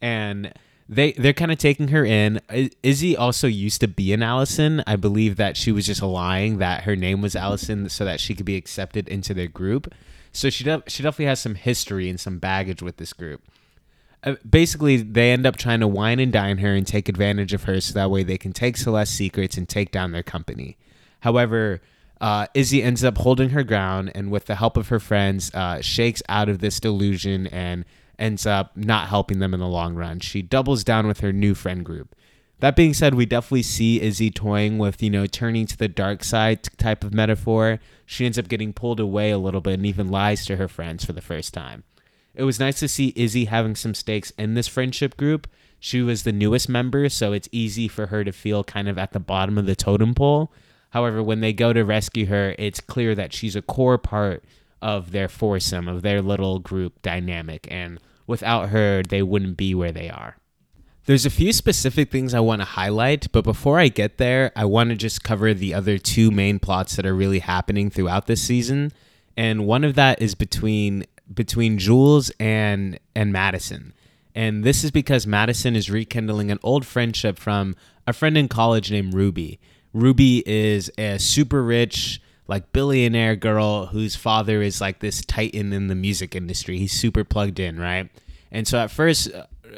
and 0.00 0.52
they 0.88 1.12
they're 1.12 1.32
kind 1.32 1.50
of 1.50 1.58
taking 1.58 1.88
her 1.88 2.04
in. 2.04 2.40
Izzy 2.82 3.16
also 3.16 3.48
used 3.48 3.80
to 3.80 3.88
be 3.88 4.12
an 4.12 4.22
Allison. 4.22 4.84
I 4.86 4.96
believe 4.96 5.36
that 5.36 5.56
she 5.56 5.72
was 5.72 5.86
just 5.86 6.02
lying 6.02 6.58
that 6.58 6.84
her 6.84 6.94
name 6.94 7.20
was 7.22 7.34
Allison 7.34 7.88
so 7.88 8.04
that 8.04 8.20
she 8.20 8.34
could 8.34 8.46
be 8.46 8.56
accepted 8.56 9.08
into 9.08 9.34
their 9.34 9.48
group. 9.48 9.92
So 10.32 10.48
she 10.50 10.62
de- 10.64 10.82
she 10.86 11.02
definitely 11.02 11.26
has 11.26 11.40
some 11.40 11.56
history 11.56 12.08
and 12.08 12.20
some 12.20 12.38
baggage 12.38 12.82
with 12.82 12.98
this 12.98 13.12
group. 13.12 13.42
uh, 14.22 14.34
basically 14.48 14.98
they 14.98 15.32
end 15.32 15.46
up 15.46 15.56
trying 15.56 15.80
to 15.80 15.88
wine 15.88 16.20
and 16.20 16.32
dine 16.32 16.58
her 16.58 16.74
and 16.74 16.86
take 16.86 17.08
advantage 17.08 17.52
of 17.52 17.64
her 17.64 17.80
so 17.80 17.94
that 17.94 18.10
way 18.10 18.22
they 18.22 18.38
can 18.38 18.52
take 18.52 18.76
Celeste's 18.76 19.16
secrets 19.16 19.56
and 19.56 19.68
take 19.68 19.90
down 19.90 20.12
their 20.12 20.22
company. 20.22 20.76
However, 21.20 21.80
uh, 22.20 22.46
Izzy 22.54 22.82
ends 22.82 23.04
up 23.04 23.18
holding 23.18 23.50
her 23.50 23.62
ground 23.62 24.12
and 24.14 24.30
with 24.30 24.46
the 24.46 24.56
help 24.56 24.76
of 24.76 24.88
her 24.88 25.00
friends 25.00 25.54
uh, 25.54 25.80
shakes 25.80 26.22
out 26.28 26.48
of 26.48 26.60
this 26.60 26.80
delusion 26.80 27.46
and 27.48 27.84
ends 28.18 28.46
up 28.46 28.76
not 28.76 29.08
helping 29.08 29.38
them 29.38 29.52
in 29.52 29.60
the 29.60 29.66
long 29.66 29.94
run. 29.94 30.20
She 30.20 30.40
doubles 30.40 30.84
down 30.84 31.06
with 31.06 31.20
her 31.20 31.32
new 31.32 31.54
friend 31.54 31.84
group. 31.84 32.14
That 32.60 32.74
being 32.74 32.94
said, 32.94 33.14
we 33.14 33.26
definitely 33.26 33.64
see 33.64 34.00
Izzy 34.00 34.30
toying 34.30 34.78
with, 34.78 35.02
you 35.02 35.10
know, 35.10 35.26
turning 35.26 35.66
to 35.66 35.76
the 35.76 35.88
dark 35.88 36.24
side 36.24 36.62
type 36.78 37.04
of 37.04 37.12
metaphor. 37.12 37.80
She 38.06 38.24
ends 38.24 38.38
up 38.38 38.48
getting 38.48 38.72
pulled 38.72 38.98
away 38.98 39.30
a 39.30 39.38
little 39.38 39.60
bit 39.60 39.74
and 39.74 39.84
even 39.84 40.08
lies 40.08 40.46
to 40.46 40.56
her 40.56 40.68
friends 40.68 41.04
for 41.04 41.12
the 41.12 41.20
first 41.20 41.52
time. 41.52 41.84
It 42.34 42.44
was 42.44 42.58
nice 42.58 42.78
to 42.80 42.88
see 42.88 43.12
Izzy 43.14 43.46
having 43.46 43.74
some 43.74 43.94
stakes 43.94 44.30
in 44.38 44.54
this 44.54 44.68
friendship 44.68 45.18
group. 45.18 45.46
She 45.78 46.00
was 46.00 46.22
the 46.22 46.32
newest 46.32 46.68
member, 46.68 47.10
so 47.10 47.34
it's 47.34 47.48
easy 47.52 47.88
for 47.88 48.06
her 48.06 48.24
to 48.24 48.32
feel 48.32 48.64
kind 48.64 48.88
of 48.88 48.96
at 48.96 49.12
the 49.12 49.20
bottom 49.20 49.58
of 49.58 49.66
the 49.66 49.76
totem 49.76 50.14
pole. 50.14 50.50
However, 50.96 51.22
when 51.22 51.40
they 51.40 51.52
go 51.52 51.74
to 51.74 51.84
rescue 51.84 52.24
her, 52.24 52.54
it's 52.58 52.80
clear 52.80 53.14
that 53.14 53.34
she's 53.34 53.54
a 53.54 53.60
core 53.60 53.98
part 53.98 54.42
of 54.80 55.10
their 55.10 55.28
foursome, 55.28 55.88
of 55.88 56.00
their 56.00 56.22
little 56.22 56.58
group 56.58 57.02
dynamic, 57.02 57.68
and 57.70 58.00
without 58.26 58.70
her, 58.70 59.02
they 59.02 59.20
wouldn't 59.20 59.58
be 59.58 59.74
where 59.74 59.92
they 59.92 60.08
are. 60.08 60.38
There's 61.04 61.26
a 61.26 61.30
few 61.30 61.52
specific 61.52 62.10
things 62.10 62.32
I 62.32 62.40
want 62.40 62.62
to 62.62 62.64
highlight, 62.64 63.30
but 63.30 63.44
before 63.44 63.78
I 63.78 63.88
get 63.88 64.16
there, 64.16 64.52
I 64.56 64.64
want 64.64 64.88
to 64.88 64.96
just 64.96 65.22
cover 65.22 65.52
the 65.52 65.74
other 65.74 65.98
two 65.98 66.30
main 66.30 66.58
plots 66.58 66.96
that 66.96 67.04
are 67.04 67.14
really 67.14 67.40
happening 67.40 67.90
throughout 67.90 68.26
this 68.26 68.40
season. 68.40 68.90
And 69.36 69.66
one 69.66 69.84
of 69.84 69.96
that 69.96 70.22
is 70.22 70.34
between 70.34 71.04
between 71.34 71.76
Jules 71.76 72.30
and 72.40 72.98
and 73.14 73.34
Madison. 73.34 73.92
And 74.34 74.64
this 74.64 74.82
is 74.82 74.90
because 74.90 75.26
Madison 75.26 75.76
is 75.76 75.90
rekindling 75.90 76.50
an 76.50 76.58
old 76.62 76.86
friendship 76.86 77.38
from 77.38 77.76
a 78.06 78.14
friend 78.14 78.38
in 78.38 78.48
college 78.48 78.90
named 78.90 79.12
Ruby. 79.12 79.60
Ruby 79.96 80.42
is 80.46 80.90
a 80.98 81.18
super 81.18 81.62
rich, 81.62 82.20
like 82.46 82.70
billionaire 82.72 83.34
girl 83.34 83.86
whose 83.86 84.14
father 84.14 84.60
is 84.60 84.78
like 84.78 85.00
this 85.00 85.24
titan 85.24 85.72
in 85.72 85.88
the 85.88 85.94
music 85.94 86.36
industry. 86.36 86.76
He's 86.76 86.92
super 86.92 87.24
plugged 87.24 87.58
in, 87.58 87.80
right? 87.80 88.10
And 88.52 88.68
so 88.68 88.78
at 88.78 88.90
first 88.90 89.30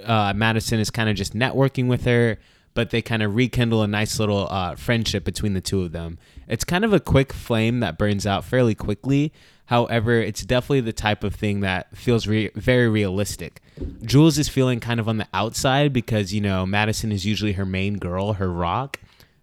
uh, 0.05 0.33
Madison 0.35 0.81
is 0.81 0.91
kind 0.91 1.09
of 1.09 1.15
just 1.15 1.35
networking 1.35 1.87
with 1.87 2.05
her, 2.05 2.37
but 2.75 2.91
they 2.91 3.01
kind 3.01 3.23
of 3.23 3.37
rekindle 3.37 3.83
a 3.83 3.87
nice 3.87 4.19
little 4.19 4.49
uh, 4.51 4.75
friendship 4.75 5.23
between 5.23 5.55
the 5.55 5.61
two 5.61 5.83
of 5.83 5.93
them. 5.93 6.19
It's 6.49 6.65
kind 6.65 6.85
of 6.85 6.93
a 6.93 7.01
quick 7.01 7.33
flame 7.33 7.79
that 7.81 7.97
burns 7.97 8.27
out 8.27 8.45
fairly 8.45 8.75
quickly. 8.75 9.33
However, 9.67 10.15
it's 10.15 10.45
definitely 10.45 10.81
the 10.81 10.93
type 10.93 11.23
of 11.23 11.35
thing 11.35 11.61
that 11.61 11.97
feels 11.97 12.27
re- 12.27 12.51
very 12.57 12.89
realistic. 12.89 13.61
Jules 14.03 14.37
is 14.37 14.49
feeling 14.49 14.81
kind 14.81 14.99
of 14.99 15.09
on 15.09 15.19
the 15.19 15.29
outside 15.33 15.93
because, 15.93 16.35
you 16.35 16.41
know, 16.41 16.67
Madison 16.67 17.13
is 17.13 17.25
usually 17.25 17.53
her 17.53 17.67
main 17.67 17.99
girl, 17.99 18.33
her 18.33 18.51
rock. 18.51 18.99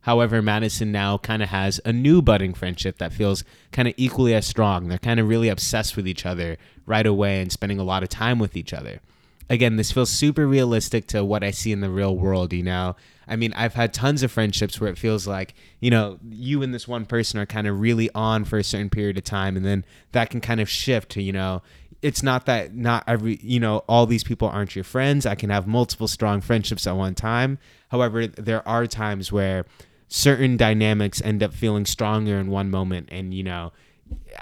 However, 0.05 0.41
Madison 0.41 0.91
now 0.91 1.17
kind 1.17 1.43
of 1.43 1.49
has 1.49 1.79
a 1.85 1.93
new 1.93 2.21
budding 2.21 2.53
friendship 2.53 2.97
that 2.97 3.13
feels 3.13 3.43
kind 3.71 3.87
of 3.87 3.93
equally 3.97 4.33
as 4.33 4.47
strong. 4.47 4.87
They're 4.87 4.97
kind 4.97 5.19
of 5.19 5.27
really 5.27 5.49
obsessed 5.49 5.95
with 5.95 6.07
each 6.07 6.25
other 6.25 6.57
right 6.85 7.05
away 7.05 7.41
and 7.41 7.51
spending 7.51 7.79
a 7.79 7.83
lot 7.83 8.03
of 8.03 8.09
time 8.09 8.39
with 8.39 8.57
each 8.57 8.73
other 8.73 9.01
again, 9.49 9.75
this 9.75 9.91
feels 9.91 10.09
super 10.09 10.47
realistic 10.47 11.07
to 11.07 11.23
what 11.23 11.43
I 11.43 11.51
see 11.51 11.71
in 11.71 11.81
the 11.81 11.89
real 11.89 12.15
world, 12.15 12.53
you 12.53 12.63
know? 12.63 12.95
I 13.27 13.35
mean, 13.35 13.53
I've 13.53 13.73
had 13.73 13.93
tons 13.93 14.21
of 14.23 14.31
friendships 14.31 14.79
where 14.79 14.89
it 14.89 14.97
feels 14.97 15.25
like, 15.25 15.55
you 15.79 15.89
know, 15.89 16.19
you 16.29 16.61
and 16.61 16.73
this 16.73 16.87
one 16.87 17.05
person 17.05 17.39
are 17.39 17.45
kind 17.45 17.67
of 17.67 17.79
really 17.79 18.09
on 18.13 18.45
for 18.45 18.57
a 18.57 18.63
certain 18.63 18.89
period 18.89 19.17
of 19.17 19.23
time, 19.23 19.57
and 19.57 19.65
then 19.65 19.83
that 20.11 20.29
can 20.29 20.41
kind 20.41 20.59
of 20.59 20.69
shift 20.69 21.09
to, 21.11 21.21
you 21.21 21.33
know, 21.33 21.61
it's 22.01 22.21
not 22.21 22.45
that 22.45 22.75
not 22.75 23.03
every, 23.07 23.39
you 23.41 23.59
know, 23.59 23.79
all 23.87 24.05
these 24.05 24.23
people 24.23 24.47
aren't 24.47 24.75
your 24.75 24.83
friends. 24.83 25.25
I 25.25 25.33
can 25.33 25.49
have 25.49 25.65
multiple 25.65 26.07
strong 26.07 26.39
friendships 26.39 26.85
at 26.85 26.95
one 26.95 27.15
time. 27.15 27.57
However, 27.89 28.27
there 28.27 28.67
are 28.67 28.85
times 28.85 29.31
where 29.31 29.65
certain 30.07 30.57
dynamics 30.57 31.21
end 31.23 31.43
up 31.43 31.53
feeling 31.53 31.85
stronger 31.85 32.37
in 32.37 32.47
one 32.49 32.69
moment, 32.69 33.09
and, 33.11 33.33
you 33.33 33.43
know, 33.43 33.71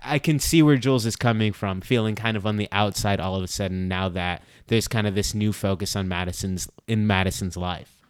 I 0.01 0.19
can 0.19 0.39
see 0.39 0.61
where 0.61 0.75
Jules 0.77 1.05
is 1.05 1.15
coming 1.15 1.53
from, 1.53 1.81
feeling 1.81 2.15
kind 2.15 2.35
of 2.35 2.45
on 2.45 2.57
the 2.57 2.67
outside 2.71 3.19
all 3.19 3.35
of 3.35 3.43
a 3.43 3.47
sudden 3.47 3.87
now 3.87 4.09
that 4.09 4.43
there's 4.67 4.87
kind 4.87 5.07
of 5.07 5.15
this 5.15 5.33
new 5.33 5.53
focus 5.53 5.95
on 5.95 6.07
Madison's 6.07 6.67
in 6.87 7.07
Madison's 7.07 7.55
life. 7.55 8.01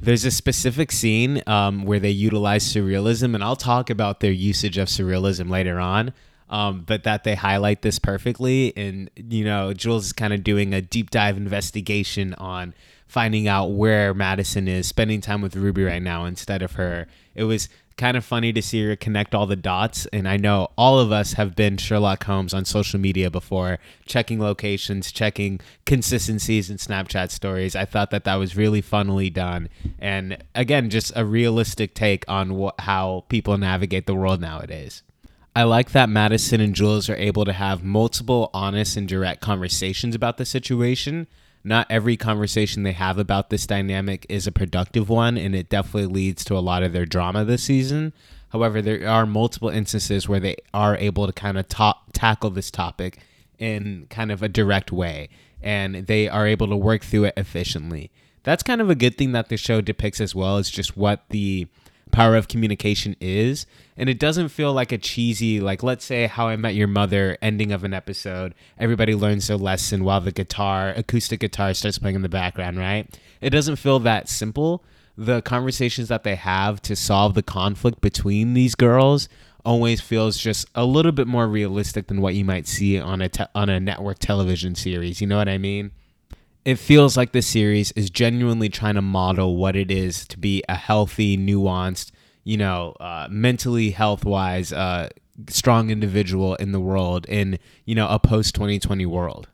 There's 0.00 0.24
a 0.24 0.30
specific 0.30 0.92
scene 0.92 1.42
um, 1.46 1.82
where 1.82 1.98
they 1.98 2.10
utilize 2.10 2.64
surrealism, 2.64 3.34
and 3.34 3.42
I'll 3.42 3.56
talk 3.56 3.90
about 3.90 4.20
their 4.20 4.32
usage 4.32 4.78
of 4.78 4.86
surrealism 4.86 5.50
later 5.50 5.80
on. 5.80 6.12
Um, 6.50 6.84
but 6.86 7.04
that 7.04 7.24
they 7.24 7.34
highlight 7.34 7.82
this 7.82 7.98
perfectly, 7.98 8.72
and 8.76 9.10
you 9.16 9.44
know, 9.44 9.74
Jules 9.74 10.06
is 10.06 10.12
kind 10.12 10.32
of 10.32 10.42
doing 10.42 10.72
a 10.72 10.80
deep 10.80 11.10
dive 11.10 11.36
investigation 11.36 12.34
on 12.34 12.74
finding 13.06 13.48
out 13.48 13.66
where 13.66 14.14
Madison 14.14 14.68
is 14.68 14.86
spending 14.86 15.20
time 15.20 15.40
with 15.40 15.56
Ruby 15.56 15.84
right 15.84 16.02
now 16.02 16.24
instead 16.24 16.62
of 16.62 16.72
her. 16.72 17.06
It 17.34 17.44
was 17.44 17.68
kind 17.98 18.16
of 18.16 18.24
funny 18.24 18.52
to 18.52 18.62
see 18.62 18.84
her 18.84 18.96
connect 18.96 19.34
all 19.34 19.46
the 19.46 19.56
dots. 19.56 20.06
And 20.12 20.26
I 20.28 20.36
know 20.36 20.68
all 20.78 20.98
of 20.98 21.10
us 21.10 21.34
have 21.34 21.54
been 21.54 21.76
Sherlock 21.76 22.24
Holmes 22.24 22.54
on 22.54 22.64
social 22.64 22.98
media 22.98 23.30
before, 23.30 23.78
checking 24.06 24.40
locations, 24.40 25.12
checking 25.12 25.60
consistencies 25.84 26.70
in 26.70 26.76
Snapchat 26.76 27.30
stories. 27.30 27.74
I 27.74 27.84
thought 27.84 28.10
that 28.10 28.24
that 28.24 28.36
was 28.36 28.56
really 28.56 28.80
funnily 28.80 29.28
done. 29.28 29.68
And 29.98 30.42
again, 30.54 30.88
just 30.88 31.12
a 31.16 31.24
realistic 31.24 31.94
take 31.94 32.24
on 32.28 32.54
what, 32.54 32.80
how 32.80 33.24
people 33.28 33.58
navigate 33.58 34.06
the 34.06 34.14
world 34.14 34.40
nowadays. 34.40 35.02
I 35.54 35.64
like 35.64 35.90
that 35.92 36.08
Madison 36.08 36.60
and 36.60 36.74
Jules 36.74 37.08
are 37.08 37.16
able 37.16 37.44
to 37.44 37.52
have 37.52 37.82
multiple 37.82 38.50
honest 38.54 38.96
and 38.96 39.08
direct 39.08 39.40
conversations 39.40 40.14
about 40.14 40.36
the 40.36 40.44
situation 40.44 41.26
not 41.64 41.86
every 41.90 42.16
conversation 42.16 42.82
they 42.82 42.92
have 42.92 43.18
about 43.18 43.50
this 43.50 43.66
dynamic 43.66 44.26
is 44.28 44.46
a 44.46 44.52
productive 44.52 45.08
one, 45.08 45.36
and 45.36 45.54
it 45.54 45.68
definitely 45.68 46.06
leads 46.06 46.44
to 46.44 46.56
a 46.56 46.60
lot 46.60 46.82
of 46.82 46.92
their 46.92 47.06
drama 47.06 47.44
this 47.44 47.64
season. 47.64 48.12
However, 48.50 48.80
there 48.80 49.06
are 49.06 49.26
multiple 49.26 49.68
instances 49.68 50.28
where 50.28 50.40
they 50.40 50.56
are 50.72 50.96
able 50.96 51.26
to 51.26 51.32
kind 51.32 51.58
of 51.58 51.68
ta- 51.68 52.00
tackle 52.12 52.50
this 52.50 52.70
topic 52.70 53.18
in 53.58 54.06
kind 54.08 54.32
of 54.32 54.42
a 54.42 54.48
direct 54.48 54.92
way, 54.92 55.28
and 55.62 56.06
they 56.06 56.28
are 56.28 56.46
able 56.46 56.68
to 56.68 56.76
work 56.76 57.02
through 57.02 57.24
it 57.24 57.34
efficiently. 57.36 58.10
That's 58.44 58.62
kind 58.62 58.80
of 58.80 58.88
a 58.88 58.94
good 58.94 59.18
thing 59.18 59.32
that 59.32 59.48
the 59.48 59.56
show 59.56 59.80
depicts 59.80 60.20
as 60.20 60.34
well, 60.34 60.58
is 60.58 60.70
just 60.70 60.96
what 60.96 61.28
the 61.30 61.66
power 62.08 62.36
of 62.36 62.48
communication 62.48 63.14
is 63.20 63.66
and 63.96 64.08
it 64.08 64.18
doesn't 64.18 64.48
feel 64.48 64.72
like 64.72 64.92
a 64.92 64.98
cheesy 64.98 65.60
like 65.60 65.82
let's 65.82 66.04
say 66.04 66.26
how 66.26 66.48
i 66.48 66.56
met 66.56 66.74
your 66.74 66.88
mother 66.88 67.36
ending 67.42 67.70
of 67.70 67.84
an 67.84 67.92
episode 67.92 68.54
everybody 68.78 69.14
learns 69.14 69.46
their 69.48 69.56
lesson 69.56 70.04
while 70.04 70.20
the 70.20 70.32
guitar 70.32 70.92
acoustic 70.96 71.40
guitar 71.40 71.74
starts 71.74 71.98
playing 71.98 72.16
in 72.16 72.22
the 72.22 72.28
background 72.28 72.78
right? 72.78 73.18
It 73.40 73.50
doesn't 73.50 73.76
feel 73.76 73.98
that 74.00 74.28
simple. 74.28 74.84
The 75.16 75.42
conversations 75.42 76.08
that 76.08 76.22
they 76.22 76.36
have 76.36 76.80
to 76.82 76.96
solve 76.96 77.34
the 77.34 77.42
conflict 77.42 78.00
between 78.00 78.54
these 78.54 78.74
girls 78.74 79.28
always 79.64 80.00
feels 80.00 80.38
just 80.38 80.68
a 80.74 80.84
little 80.84 81.12
bit 81.12 81.26
more 81.26 81.48
realistic 81.48 82.06
than 82.06 82.20
what 82.20 82.34
you 82.34 82.44
might 82.44 82.66
see 82.66 82.98
on 82.98 83.20
a 83.20 83.28
te- 83.28 83.44
on 83.54 83.68
a 83.68 83.80
network 83.80 84.18
television 84.20 84.74
series 84.74 85.20
you 85.20 85.26
know 85.26 85.36
what 85.36 85.48
i 85.48 85.58
mean 85.58 85.90
it 86.68 86.78
feels 86.78 87.16
like 87.16 87.32
the 87.32 87.40
series 87.40 87.92
is 87.92 88.10
genuinely 88.10 88.68
trying 88.68 88.94
to 88.94 89.00
model 89.00 89.56
what 89.56 89.74
it 89.74 89.90
is 89.90 90.28
to 90.28 90.38
be 90.38 90.62
a 90.68 90.74
healthy, 90.74 91.34
nuanced, 91.34 92.10
you 92.44 92.58
know, 92.58 92.94
uh, 93.00 93.26
mentally 93.30 93.88
health 93.88 94.22
wise, 94.22 94.70
uh, 94.70 95.08
strong 95.48 95.88
individual 95.88 96.56
in 96.56 96.72
the 96.72 96.78
world 96.78 97.24
in, 97.24 97.58
you 97.86 97.94
know, 97.94 98.06
a 98.08 98.18
post 98.18 98.54
2020 98.54 99.06
world. 99.06 99.48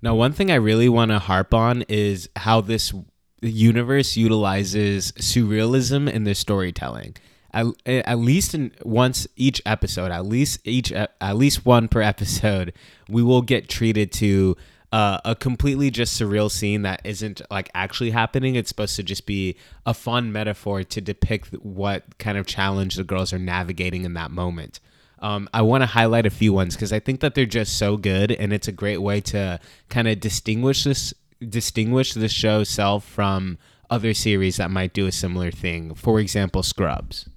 Now, 0.00 0.14
one 0.14 0.32
thing 0.32 0.52
I 0.52 0.54
really 0.54 0.88
want 0.88 1.10
to 1.10 1.18
harp 1.18 1.52
on 1.52 1.82
is 1.88 2.28
how 2.36 2.60
this 2.60 2.94
universe 3.42 4.16
utilizes 4.16 5.10
surrealism 5.14 6.08
in 6.08 6.22
their 6.22 6.34
storytelling. 6.34 7.16
At, 7.52 7.66
at 7.84 8.18
least 8.20 8.54
in 8.54 8.70
once 8.84 9.26
each 9.34 9.60
episode, 9.66 10.12
at 10.12 10.24
least 10.24 10.60
each 10.62 10.92
at 10.92 11.36
least 11.36 11.66
one 11.66 11.88
per 11.88 12.00
episode, 12.14 12.74
we 13.08 13.24
will 13.24 13.42
get 13.42 13.68
treated 13.68 14.12
to 14.12 14.56
uh, 14.90 15.18
a 15.24 15.34
completely 15.34 15.90
just 15.90 16.20
surreal 16.20 16.50
scene 16.50 16.82
that 16.82 17.00
isn't 17.04 17.42
like 17.50 17.70
actually 17.74 18.10
happening. 18.10 18.54
It's 18.54 18.68
supposed 18.68 18.96
to 18.96 19.02
just 19.02 19.26
be 19.26 19.56
a 19.84 19.92
fun 19.92 20.32
metaphor 20.32 20.82
to 20.82 21.00
depict 21.00 21.52
what 21.62 22.18
kind 22.18 22.38
of 22.38 22.46
challenge 22.46 22.96
the 22.96 23.04
girls 23.04 23.32
are 23.32 23.38
navigating 23.38 24.04
in 24.04 24.14
that 24.14 24.30
moment. 24.30 24.80
Um, 25.20 25.48
I 25.52 25.62
want 25.62 25.82
to 25.82 25.86
highlight 25.86 26.26
a 26.26 26.30
few 26.30 26.52
ones 26.52 26.74
because 26.74 26.92
I 26.92 27.00
think 27.00 27.20
that 27.20 27.34
they're 27.34 27.44
just 27.44 27.76
so 27.76 27.96
good, 27.96 28.30
and 28.30 28.52
it's 28.52 28.68
a 28.68 28.72
great 28.72 28.98
way 28.98 29.20
to 29.22 29.58
kind 29.88 30.08
of 30.08 30.20
distinguish 30.20 30.84
this 30.84 31.12
distinguish 31.46 32.14
the 32.14 32.28
show 32.28 32.64
self 32.64 33.04
from 33.04 33.58
other 33.90 34.14
series 34.14 34.56
that 34.56 34.70
might 34.70 34.92
do 34.92 35.06
a 35.06 35.12
similar 35.12 35.50
thing. 35.50 35.94
For 35.94 36.20
example, 36.20 36.62
Scrubs. 36.62 37.28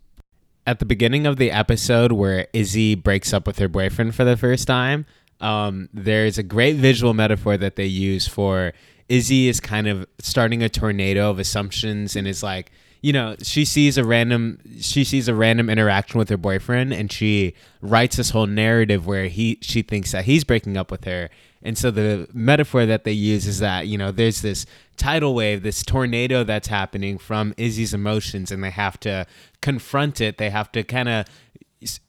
At 0.67 0.79
the 0.79 0.85
beginning 0.85 1.25
of 1.25 1.37
the 1.37 1.51
episode 1.51 2.11
where 2.11 2.47
Izzy 2.53 2.93
breaks 2.93 3.33
up 3.33 3.47
with 3.47 3.57
her 3.59 3.67
boyfriend 3.67 4.13
for 4.13 4.23
the 4.23 4.37
first 4.37 4.67
time, 4.67 5.05
um, 5.41 5.89
there's 5.93 6.37
a 6.37 6.43
great 6.43 6.77
visual 6.77 7.13
metaphor 7.13 7.57
that 7.57 7.75
they 7.75 7.85
use 7.85 8.27
for 8.27 8.73
Izzy 9.09 9.49
is 9.49 9.59
kind 9.59 9.87
of 9.87 10.07
starting 10.19 10.63
a 10.63 10.69
tornado 10.69 11.29
of 11.29 11.37
assumptions 11.37 12.15
and 12.15 12.25
is 12.25 12.41
like, 12.41 12.71
you 13.01 13.11
know, 13.11 13.35
she 13.41 13.65
sees 13.65 13.97
a 13.97 14.05
random 14.05 14.59
she 14.79 15.03
sees 15.03 15.27
a 15.27 15.35
random 15.35 15.69
interaction 15.69 16.17
with 16.17 16.29
her 16.29 16.37
boyfriend 16.37 16.93
and 16.93 17.11
she 17.11 17.53
writes 17.81 18.15
this 18.15 18.29
whole 18.29 18.45
narrative 18.45 19.05
where 19.05 19.25
he 19.25 19.57
she 19.61 19.81
thinks 19.81 20.13
that 20.13 20.23
he's 20.25 20.45
breaking 20.45 20.77
up 20.77 20.91
with 20.91 21.03
her. 21.03 21.29
And 21.63 21.77
so 21.77 21.91
the 21.91 22.27
metaphor 22.33 22.85
that 22.85 23.03
they 23.03 23.11
use 23.11 23.45
is 23.47 23.59
that, 23.59 23.87
you 23.87 23.97
know, 23.97 24.11
there's 24.11 24.41
this 24.41 24.65
tidal 24.97 25.35
wave, 25.35 25.61
this 25.61 25.83
tornado 25.83 26.43
that's 26.43 26.69
happening 26.69 27.17
from 27.17 27.53
Izzy's 27.57 27.93
emotions 27.93 28.51
and 28.51 28.63
they 28.63 28.69
have 28.69 28.99
to 29.01 29.25
confront 29.61 30.21
it. 30.21 30.37
They 30.37 30.51
have 30.51 30.71
to 30.71 30.83
kind 30.83 31.09
of 31.09 31.25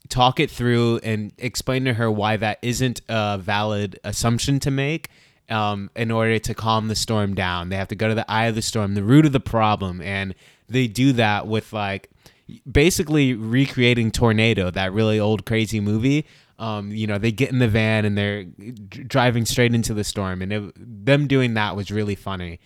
talk 0.09 0.39
it 0.39 0.51
through 0.51 0.99
and 1.03 1.31
explain 1.37 1.85
to 1.85 1.93
her 1.95 2.11
why 2.11 2.37
that 2.37 2.59
isn't 2.61 3.01
a 3.09 3.37
valid 3.39 3.99
assumption 4.03 4.59
to 4.59 4.71
make 4.71 5.09
um, 5.49 5.89
in 5.95 6.11
order 6.11 6.39
to 6.39 6.53
calm 6.53 6.87
the 6.87 6.95
storm 6.95 7.33
down. 7.33 7.69
They 7.69 7.75
have 7.75 7.87
to 7.89 7.95
go 7.95 8.07
to 8.07 8.15
the 8.15 8.29
eye 8.29 8.45
of 8.45 8.55
the 8.55 8.61
storm, 8.61 8.93
the 8.93 9.03
root 9.03 9.25
of 9.25 9.31
the 9.31 9.39
problem, 9.39 10.01
and 10.01 10.35
they 10.69 10.87
do 10.87 11.13
that 11.13 11.47
with 11.47 11.73
like 11.73 12.09
basically 12.69 13.33
recreating 13.33 14.11
Tornado, 14.11 14.69
that 14.71 14.93
really 14.93 15.19
old 15.19 15.45
crazy 15.45 15.79
movie. 15.79 16.25
Um, 16.59 16.91
you 16.91 17.07
know, 17.07 17.17
they 17.17 17.31
get 17.31 17.51
in 17.51 17.59
the 17.59 17.67
van 17.67 18.05
and 18.05 18.17
they're 18.17 18.43
driving 18.43 19.45
straight 19.45 19.73
into 19.73 19.93
the 19.93 20.03
storm, 20.03 20.41
and 20.41 20.53
it, 20.53 20.73
them 20.77 21.27
doing 21.27 21.55
that 21.55 21.75
was 21.75 21.91
really 21.91 22.15
funny. 22.15 22.59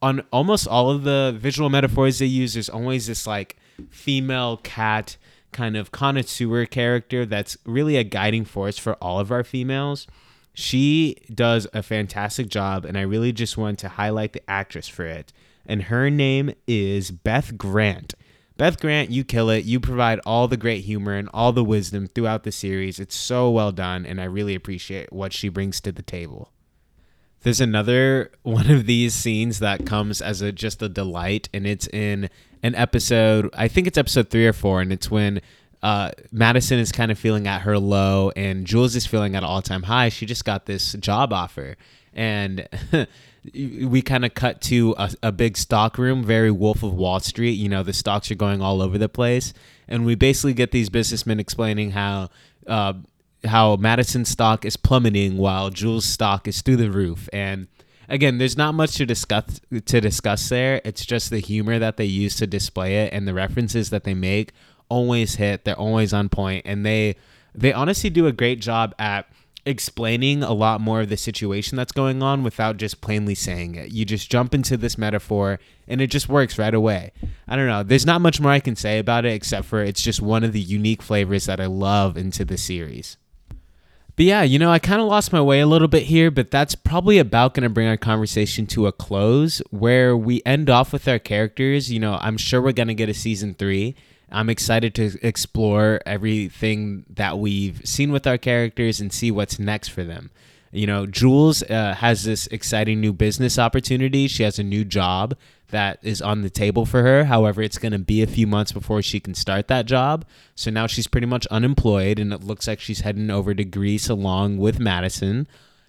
On 0.00 0.20
almost 0.32 0.66
all 0.66 0.90
of 0.90 1.04
the 1.04 1.36
visual 1.36 1.70
metaphors 1.70 2.18
they 2.18 2.26
use, 2.26 2.54
there's 2.54 2.68
always 2.68 3.06
this 3.06 3.26
like 3.26 3.56
female 3.90 4.56
cat 4.58 5.16
kind 5.52 5.76
of 5.76 5.92
connoisseur 5.92 6.66
character 6.66 7.24
that's 7.26 7.56
really 7.64 7.96
a 7.96 8.04
guiding 8.04 8.44
force 8.44 8.78
for 8.78 8.94
all 8.94 9.20
of 9.20 9.30
our 9.30 9.44
females. 9.44 10.06
She 10.54 11.16
does 11.32 11.66
a 11.72 11.82
fantastic 11.82 12.48
job, 12.48 12.84
and 12.84 12.98
I 12.98 13.02
really 13.02 13.32
just 13.32 13.56
want 13.56 13.78
to 13.80 13.88
highlight 13.88 14.32
the 14.32 14.50
actress 14.50 14.88
for 14.88 15.04
it. 15.06 15.32
And 15.64 15.84
her 15.84 16.10
name 16.10 16.52
is 16.66 17.10
Beth 17.10 17.56
Grant. 17.56 18.14
Beth 18.58 18.80
Grant, 18.80 19.10
you 19.10 19.24
kill 19.24 19.48
it. 19.50 19.64
You 19.64 19.80
provide 19.80 20.20
all 20.26 20.48
the 20.48 20.56
great 20.56 20.84
humor 20.84 21.14
and 21.14 21.28
all 21.32 21.52
the 21.52 21.64
wisdom 21.64 22.06
throughout 22.06 22.44
the 22.44 22.52
series. 22.52 23.00
It's 23.00 23.14
so 23.14 23.50
well 23.50 23.72
done, 23.72 24.04
and 24.04 24.20
I 24.20 24.24
really 24.24 24.54
appreciate 24.54 25.12
what 25.12 25.32
she 25.32 25.48
brings 25.48 25.80
to 25.80 25.92
the 25.92 26.02
table. 26.02 26.50
There's 27.40 27.60
another 27.60 28.30
one 28.42 28.70
of 28.70 28.86
these 28.86 29.14
scenes 29.14 29.58
that 29.60 29.86
comes 29.86 30.20
as 30.20 30.42
a 30.42 30.52
just 30.52 30.82
a 30.82 30.88
delight, 30.88 31.48
and 31.54 31.66
it's 31.66 31.88
in 31.88 32.28
an 32.62 32.74
episode. 32.74 33.50
I 33.54 33.68
think 33.68 33.86
it's 33.86 33.98
episode 33.98 34.30
three 34.30 34.46
or 34.46 34.52
four, 34.52 34.80
and 34.80 34.92
it's 34.92 35.10
when 35.10 35.40
uh, 35.82 36.12
Madison 36.30 36.78
is 36.78 36.92
kind 36.92 37.10
of 37.10 37.18
feeling 37.18 37.46
at 37.46 37.62
her 37.62 37.78
low, 37.78 38.30
and 38.36 38.66
Jules 38.66 38.94
is 38.94 39.06
feeling 39.06 39.34
at 39.34 39.42
all 39.42 39.62
time 39.62 39.82
high. 39.82 40.08
She 40.08 40.26
just 40.26 40.44
got 40.44 40.66
this 40.66 40.92
job 40.94 41.32
offer, 41.32 41.76
and 42.14 42.68
we 43.54 44.00
kind 44.00 44.24
of 44.24 44.34
cut 44.34 44.60
to 44.62 44.94
a, 44.96 45.12
a, 45.24 45.32
big 45.32 45.56
stock 45.56 45.98
room, 45.98 46.22
very 46.22 46.52
Wolf 46.52 46.84
of 46.84 46.94
Wall 46.94 47.18
Street. 47.18 47.52
You 47.52 47.68
know, 47.68 47.82
the 47.82 47.92
stocks 47.92 48.30
are 48.30 48.36
going 48.36 48.62
all 48.62 48.80
over 48.80 48.96
the 48.96 49.08
place, 49.08 49.52
and 49.88 50.06
we 50.06 50.14
basically 50.14 50.54
get 50.54 50.70
these 50.70 50.88
businessmen 50.88 51.40
explaining 51.40 51.92
how. 51.92 52.30
Uh, 52.66 52.94
how 53.44 53.74
Madison's 53.74 54.28
stock 54.28 54.64
is 54.64 54.76
plummeting 54.76 55.36
while 55.36 55.68
Jules' 55.68 56.04
stock 56.04 56.46
is 56.46 56.62
through 56.62 56.76
the 56.76 56.92
roof, 56.92 57.28
and 57.32 57.66
again, 58.12 58.38
there's 58.38 58.56
not 58.56 58.74
much 58.74 58.94
to 58.96 59.06
discuss 59.06 59.60
to 59.86 60.00
discuss 60.00 60.48
there. 60.48 60.80
It's 60.84 61.04
just 61.04 61.30
the 61.30 61.40
humor 61.40 61.80
that 61.80 61.96
they 61.96 62.04
use 62.04 62.36
to 62.36 62.46
display 62.46 63.04
it 63.04 63.12
and 63.12 63.26
the 63.26 63.34
references 63.34 63.90
that 63.90 64.04
they 64.04 64.14
make 64.14 64.52
always 64.88 65.36
hit. 65.36 65.64
They're 65.64 65.74
always 65.74 66.12
on 66.12 66.28
point, 66.28 66.64
and 66.66 66.86
they 66.86 67.16
they 67.54 67.72
honestly 67.72 68.10
do 68.10 68.26
a 68.26 68.32
great 68.32 68.60
job 68.60 68.94
at 68.98 69.26
explaining 69.64 70.42
a 70.42 70.52
lot 70.52 70.80
more 70.80 71.02
of 71.02 71.08
the 71.08 71.16
situation 71.16 71.76
that's 71.76 71.92
going 71.92 72.22
on 72.22 72.42
without 72.42 72.76
just 72.76 73.00
plainly 73.00 73.34
saying 73.34 73.76
it. 73.76 73.92
You 73.92 74.04
just 74.04 74.30
jump 74.30 74.54
into 74.54 74.76
this 74.76 74.98
metaphor 74.98 75.60
and 75.86 76.00
it 76.00 76.08
just 76.08 76.28
works 76.28 76.58
right 76.58 76.74
away. 76.74 77.12
I 77.46 77.54
don't 77.54 77.68
know. 77.68 77.84
There's 77.84 78.04
not 78.04 78.20
much 78.20 78.40
more 78.40 78.50
I 78.50 78.58
can 78.58 78.74
say 78.74 78.98
about 78.98 79.24
it 79.24 79.34
except 79.34 79.66
for 79.66 79.80
it's 79.80 80.02
just 80.02 80.20
one 80.20 80.42
of 80.42 80.52
the 80.52 80.60
unique 80.60 81.00
flavors 81.00 81.46
that 81.46 81.60
I 81.60 81.66
love 81.66 82.16
into 82.16 82.44
the 82.44 82.58
series. 82.58 83.16
But 84.16 84.26
yeah, 84.26 84.42
you 84.42 84.58
know, 84.58 84.70
I 84.70 84.78
kind 84.78 85.00
of 85.00 85.08
lost 85.08 85.32
my 85.32 85.40
way 85.40 85.60
a 85.60 85.66
little 85.66 85.88
bit 85.88 86.02
here, 86.04 86.30
but 86.30 86.50
that's 86.50 86.74
probably 86.74 87.18
about 87.18 87.54
going 87.54 87.62
to 87.62 87.70
bring 87.70 87.88
our 87.88 87.96
conversation 87.96 88.66
to 88.68 88.86
a 88.86 88.92
close 88.92 89.62
where 89.70 90.16
we 90.16 90.42
end 90.44 90.68
off 90.68 90.92
with 90.92 91.08
our 91.08 91.18
characters. 91.18 91.90
You 91.90 92.00
know, 92.00 92.18
I'm 92.20 92.36
sure 92.36 92.60
we're 92.60 92.72
going 92.72 92.88
to 92.88 92.94
get 92.94 93.08
a 93.08 93.14
season 93.14 93.54
three. 93.54 93.96
I'm 94.30 94.50
excited 94.50 94.94
to 94.96 95.16
explore 95.26 96.00
everything 96.04 97.04
that 97.10 97.38
we've 97.38 97.80
seen 97.84 98.12
with 98.12 98.26
our 98.26 98.38
characters 98.38 99.00
and 99.00 99.12
see 99.12 99.30
what's 99.30 99.58
next 99.58 99.88
for 99.88 100.04
them. 100.04 100.30
You 100.72 100.86
know, 100.86 101.06
Jules 101.06 101.62
uh, 101.64 101.94
has 101.98 102.24
this 102.24 102.46
exciting 102.48 103.00
new 103.00 103.12
business 103.12 103.58
opportunity. 103.58 104.26
She 104.26 104.42
has 104.42 104.58
a 104.58 104.62
new 104.62 104.84
job 104.84 105.36
that 105.72 105.98
is 106.02 106.22
on 106.22 106.42
the 106.42 106.50
table 106.50 106.86
for 106.86 107.02
her. 107.02 107.24
However, 107.24 107.60
it's 107.60 107.78
going 107.78 107.92
to 107.92 107.98
be 107.98 108.22
a 108.22 108.26
few 108.26 108.46
months 108.46 108.72
before 108.72 109.02
she 109.02 109.20
can 109.20 109.34
start 109.34 109.68
that 109.68 109.86
job. 109.86 110.24
So 110.54 110.70
now 110.70 110.86
she's 110.86 111.06
pretty 111.06 111.26
much 111.26 111.46
unemployed, 111.48 112.18
and 112.18 112.32
it 112.32 112.44
looks 112.44 112.68
like 112.68 112.80
she's 112.80 113.00
heading 113.00 113.30
over 113.30 113.52
to 113.54 113.64
Greece 113.64 114.08
along 114.08 114.58
with 114.58 114.78
Madison. 114.78 115.48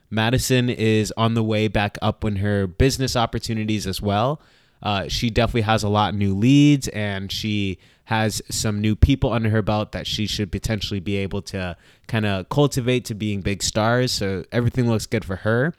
Madison 0.09 0.69
is 0.69 1.13
on 1.15 1.33
the 1.33 1.43
way 1.43 1.67
back 1.67 1.97
up 2.01 2.25
in 2.25 2.37
her 2.37 2.67
business 2.67 3.15
opportunities 3.15 3.87
as 3.87 4.01
well. 4.01 4.41
Uh, 4.81 5.07
she 5.07 5.29
definitely 5.29 5.61
has 5.61 5.83
a 5.83 5.89
lot 5.89 6.13
of 6.13 6.19
new 6.19 6.35
leads, 6.35 6.87
and 6.89 7.31
she 7.31 7.79
has 8.05 8.41
some 8.49 8.81
new 8.81 8.95
people 8.95 9.31
under 9.31 9.49
her 9.49 9.61
belt 9.61 9.93
that 9.93 10.05
she 10.05 10.27
should 10.27 10.51
potentially 10.51 10.99
be 10.99 11.15
able 11.15 11.41
to 11.41 11.75
kind 12.07 12.25
of 12.25 12.49
cultivate 12.49 13.05
to 13.05 13.15
being 13.15 13.41
big 13.41 13.63
stars. 13.63 14.11
So 14.11 14.43
everything 14.51 14.89
looks 14.89 15.05
good 15.05 15.23
for 15.23 15.37
her. 15.37 15.73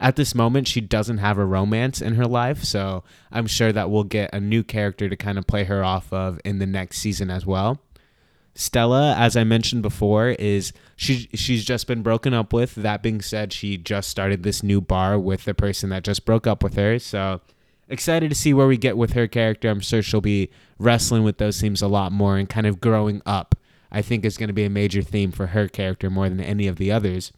At 0.00 0.16
this 0.16 0.34
moment, 0.34 0.68
she 0.68 0.80
doesn't 0.80 1.18
have 1.18 1.38
a 1.38 1.44
romance 1.44 2.00
in 2.00 2.14
her 2.14 2.26
life, 2.26 2.62
so 2.62 3.02
I'm 3.32 3.46
sure 3.46 3.72
that 3.72 3.90
we'll 3.90 4.04
get 4.04 4.32
a 4.32 4.40
new 4.40 4.62
character 4.62 5.08
to 5.08 5.16
kind 5.16 5.38
of 5.38 5.46
play 5.46 5.64
her 5.64 5.82
off 5.82 6.12
of 6.12 6.40
in 6.44 6.58
the 6.58 6.66
next 6.66 6.98
season 6.98 7.30
as 7.30 7.44
well. 7.44 7.80
Stella, 8.54 9.14
as 9.16 9.36
I 9.36 9.44
mentioned 9.44 9.82
before, 9.82 10.30
is 10.30 10.72
she 10.96 11.28
she's 11.34 11.64
just 11.64 11.86
been 11.86 12.02
broken 12.02 12.34
up 12.34 12.52
with. 12.52 12.74
That 12.74 13.02
being 13.02 13.20
said, 13.20 13.52
she 13.52 13.76
just 13.76 14.08
started 14.08 14.42
this 14.42 14.62
new 14.64 14.80
bar 14.80 15.18
with 15.18 15.44
the 15.44 15.54
person 15.54 15.90
that 15.90 16.02
just 16.02 16.24
broke 16.24 16.46
up 16.46 16.62
with 16.62 16.74
her. 16.74 16.98
So 16.98 17.40
excited 17.88 18.30
to 18.30 18.34
see 18.34 18.52
where 18.52 18.66
we 18.66 18.76
get 18.76 18.96
with 18.96 19.12
her 19.12 19.28
character. 19.28 19.68
I'm 19.68 19.78
sure 19.80 20.02
she'll 20.02 20.20
be 20.20 20.50
wrestling 20.78 21.22
with 21.22 21.38
those 21.38 21.60
themes 21.60 21.82
a 21.82 21.88
lot 21.88 22.10
more 22.10 22.36
and 22.36 22.48
kind 22.48 22.66
of 22.66 22.80
growing 22.80 23.22
up. 23.24 23.54
I 23.92 24.02
think 24.02 24.24
is 24.24 24.36
going 24.36 24.48
to 24.48 24.52
be 24.54 24.64
a 24.64 24.70
major 24.70 25.02
theme 25.02 25.32
for 25.32 25.48
her 25.48 25.68
character 25.68 26.10
more 26.10 26.28
than 26.28 26.40
any 26.40 26.66
of 26.66 26.76
the 26.76 26.90
others. 26.92 27.32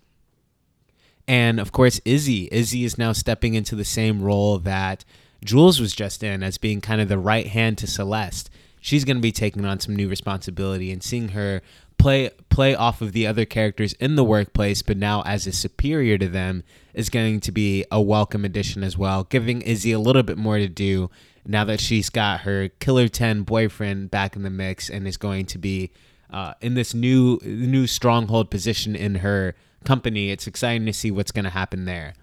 And 1.30 1.60
of 1.60 1.70
course, 1.70 2.00
Izzy. 2.04 2.48
Izzy 2.50 2.84
is 2.84 2.98
now 2.98 3.12
stepping 3.12 3.54
into 3.54 3.76
the 3.76 3.84
same 3.84 4.20
role 4.20 4.58
that 4.58 5.04
Jules 5.44 5.80
was 5.80 5.94
just 5.94 6.24
in 6.24 6.42
as 6.42 6.58
being 6.58 6.80
kind 6.80 7.00
of 7.00 7.08
the 7.08 7.18
right 7.18 7.46
hand 7.46 7.78
to 7.78 7.86
Celeste. 7.86 8.50
She's 8.80 9.04
going 9.04 9.18
to 9.18 9.22
be 9.22 9.30
taking 9.30 9.64
on 9.64 9.78
some 9.78 9.94
new 9.94 10.08
responsibility 10.08 10.90
and 10.90 11.04
seeing 11.04 11.28
her 11.28 11.62
play 11.98 12.30
play 12.48 12.74
off 12.74 13.00
of 13.00 13.12
the 13.12 13.28
other 13.28 13.44
characters 13.44 13.92
in 14.00 14.16
the 14.16 14.24
workplace, 14.24 14.82
but 14.82 14.96
now 14.96 15.22
as 15.22 15.46
a 15.46 15.52
superior 15.52 16.18
to 16.18 16.26
them 16.26 16.64
is 16.94 17.08
going 17.08 17.38
to 17.42 17.52
be 17.52 17.84
a 17.92 18.02
welcome 18.02 18.44
addition 18.44 18.82
as 18.82 18.98
well, 18.98 19.22
giving 19.22 19.62
Izzy 19.62 19.92
a 19.92 20.00
little 20.00 20.24
bit 20.24 20.36
more 20.36 20.58
to 20.58 20.66
do 20.66 21.10
now 21.46 21.62
that 21.62 21.78
she's 21.78 22.10
got 22.10 22.40
her 22.40 22.70
Killer 22.80 23.06
Ten 23.06 23.42
boyfriend 23.42 24.10
back 24.10 24.34
in 24.34 24.42
the 24.42 24.50
mix 24.50 24.90
and 24.90 25.06
is 25.06 25.16
going 25.16 25.46
to 25.46 25.58
be 25.58 25.92
uh, 26.28 26.54
in 26.60 26.74
this 26.74 26.92
new 26.92 27.38
new 27.44 27.86
stronghold 27.86 28.50
position 28.50 28.96
in 28.96 29.16
her 29.16 29.54
company. 29.84 30.30
It's 30.30 30.46
exciting 30.46 30.86
to 30.86 30.92
see 30.92 31.10
what's 31.10 31.32
going 31.32 31.44
to 31.44 31.50
happen 31.50 31.84
there. 31.84 32.14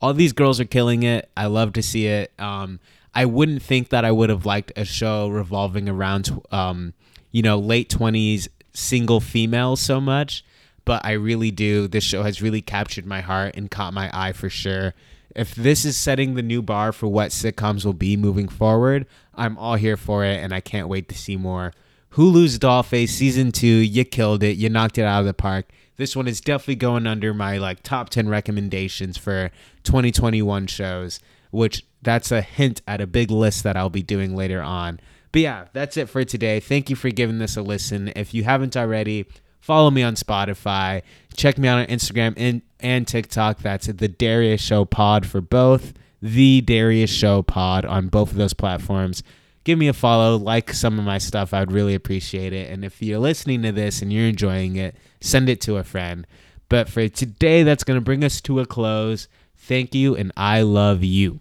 All 0.00 0.12
these 0.12 0.32
girls 0.32 0.60
are 0.60 0.64
killing 0.64 1.02
it. 1.02 1.30
I 1.36 1.46
love 1.46 1.72
to 1.74 1.82
see 1.82 2.06
it. 2.06 2.32
Um, 2.38 2.80
I 3.14 3.24
wouldn't 3.24 3.62
think 3.62 3.88
that 3.88 4.04
I 4.04 4.12
would 4.12 4.28
have 4.28 4.44
liked 4.44 4.72
a 4.76 4.84
show 4.84 5.28
revolving 5.28 5.88
around, 5.88 6.38
um, 6.50 6.92
you 7.32 7.42
know, 7.42 7.58
late 7.58 7.88
twenties 7.88 8.48
single 8.74 9.20
females 9.20 9.80
so 9.80 10.02
much, 10.02 10.44
but 10.84 11.02
I 11.02 11.12
really 11.12 11.50
do. 11.50 11.88
This 11.88 12.04
show 12.04 12.22
has 12.22 12.42
really 12.42 12.60
captured 12.60 13.06
my 13.06 13.22
heart 13.22 13.56
and 13.56 13.70
caught 13.70 13.94
my 13.94 14.10
eye 14.12 14.32
for 14.32 14.50
sure. 14.50 14.92
If 15.34 15.54
this 15.54 15.86
is 15.86 15.96
setting 15.96 16.34
the 16.34 16.42
new 16.42 16.60
bar 16.60 16.92
for 16.92 17.08
what 17.08 17.30
sitcoms 17.30 17.86
will 17.86 17.94
be 17.94 18.18
moving 18.18 18.48
forward, 18.48 19.06
I'm 19.34 19.56
all 19.56 19.76
here 19.76 19.96
for 19.96 20.24
it 20.24 20.42
and 20.42 20.54
I 20.54 20.60
can't 20.60 20.88
wait 20.88 21.08
to 21.08 21.14
see 21.14 21.36
more. 21.36 21.72
Hulu's 22.12 22.58
Dollface 22.58 23.10
season 23.10 23.50
two, 23.50 23.66
you 23.66 24.04
killed 24.04 24.42
it. 24.42 24.56
You 24.56 24.68
knocked 24.68 24.98
it 24.98 25.04
out 25.04 25.20
of 25.20 25.26
the 25.26 25.34
park. 25.34 25.66
This 25.96 26.14
one 26.14 26.28
is 26.28 26.40
definitely 26.40 26.76
going 26.76 27.06
under 27.06 27.32
my 27.32 27.58
like 27.58 27.82
top 27.82 28.10
10 28.10 28.28
recommendations 28.28 29.16
for 29.16 29.50
2021 29.84 30.66
shows, 30.66 31.20
which 31.50 31.84
that's 32.02 32.30
a 32.30 32.42
hint 32.42 32.82
at 32.86 33.00
a 33.00 33.06
big 33.06 33.30
list 33.30 33.64
that 33.64 33.76
I'll 33.76 33.90
be 33.90 34.02
doing 34.02 34.36
later 34.36 34.62
on. 34.62 35.00
But 35.32 35.42
yeah, 35.42 35.64
that's 35.72 35.96
it 35.96 36.08
for 36.08 36.24
today. 36.24 36.60
Thank 36.60 36.88
you 36.90 36.96
for 36.96 37.10
giving 37.10 37.38
this 37.38 37.56
a 37.56 37.62
listen. 37.62 38.12
If 38.14 38.32
you 38.32 38.44
haven't 38.44 38.76
already, 38.76 39.26
follow 39.60 39.90
me 39.90 40.02
on 40.02 40.14
Spotify. 40.14 41.02
Check 41.34 41.58
me 41.58 41.68
out 41.68 41.78
on 41.78 41.86
Instagram 41.86 42.34
and, 42.36 42.62
and 42.80 43.06
TikTok. 43.06 43.58
That's 43.58 43.86
the 43.86 44.08
Darius 44.08 44.60
Show 44.60 44.84
Pod 44.84 45.26
for 45.26 45.40
both. 45.40 45.92
The 46.22 46.60
Darius 46.60 47.10
Show 47.10 47.42
Pod 47.42 47.84
on 47.84 48.08
both 48.08 48.30
of 48.30 48.36
those 48.36 48.54
platforms. 48.54 49.22
Give 49.66 49.80
me 49.80 49.88
a 49.88 49.92
follow, 49.92 50.36
like 50.36 50.72
some 50.72 50.96
of 50.96 51.04
my 51.04 51.18
stuff. 51.18 51.52
I 51.52 51.58
would 51.58 51.72
really 51.72 51.96
appreciate 51.96 52.52
it. 52.52 52.70
And 52.70 52.84
if 52.84 53.02
you're 53.02 53.18
listening 53.18 53.62
to 53.62 53.72
this 53.72 54.00
and 54.00 54.12
you're 54.12 54.28
enjoying 54.28 54.76
it, 54.76 54.94
send 55.20 55.48
it 55.48 55.60
to 55.62 55.78
a 55.78 55.82
friend. 55.82 56.24
But 56.68 56.88
for 56.88 57.08
today, 57.08 57.64
that's 57.64 57.82
going 57.82 57.96
to 57.96 58.04
bring 58.04 58.22
us 58.22 58.40
to 58.42 58.60
a 58.60 58.64
close. 58.64 59.26
Thank 59.56 59.92
you, 59.92 60.14
and 60.14 60.30
I 60.36 60.62
love 60.62 61.02
you. 61.02 61.40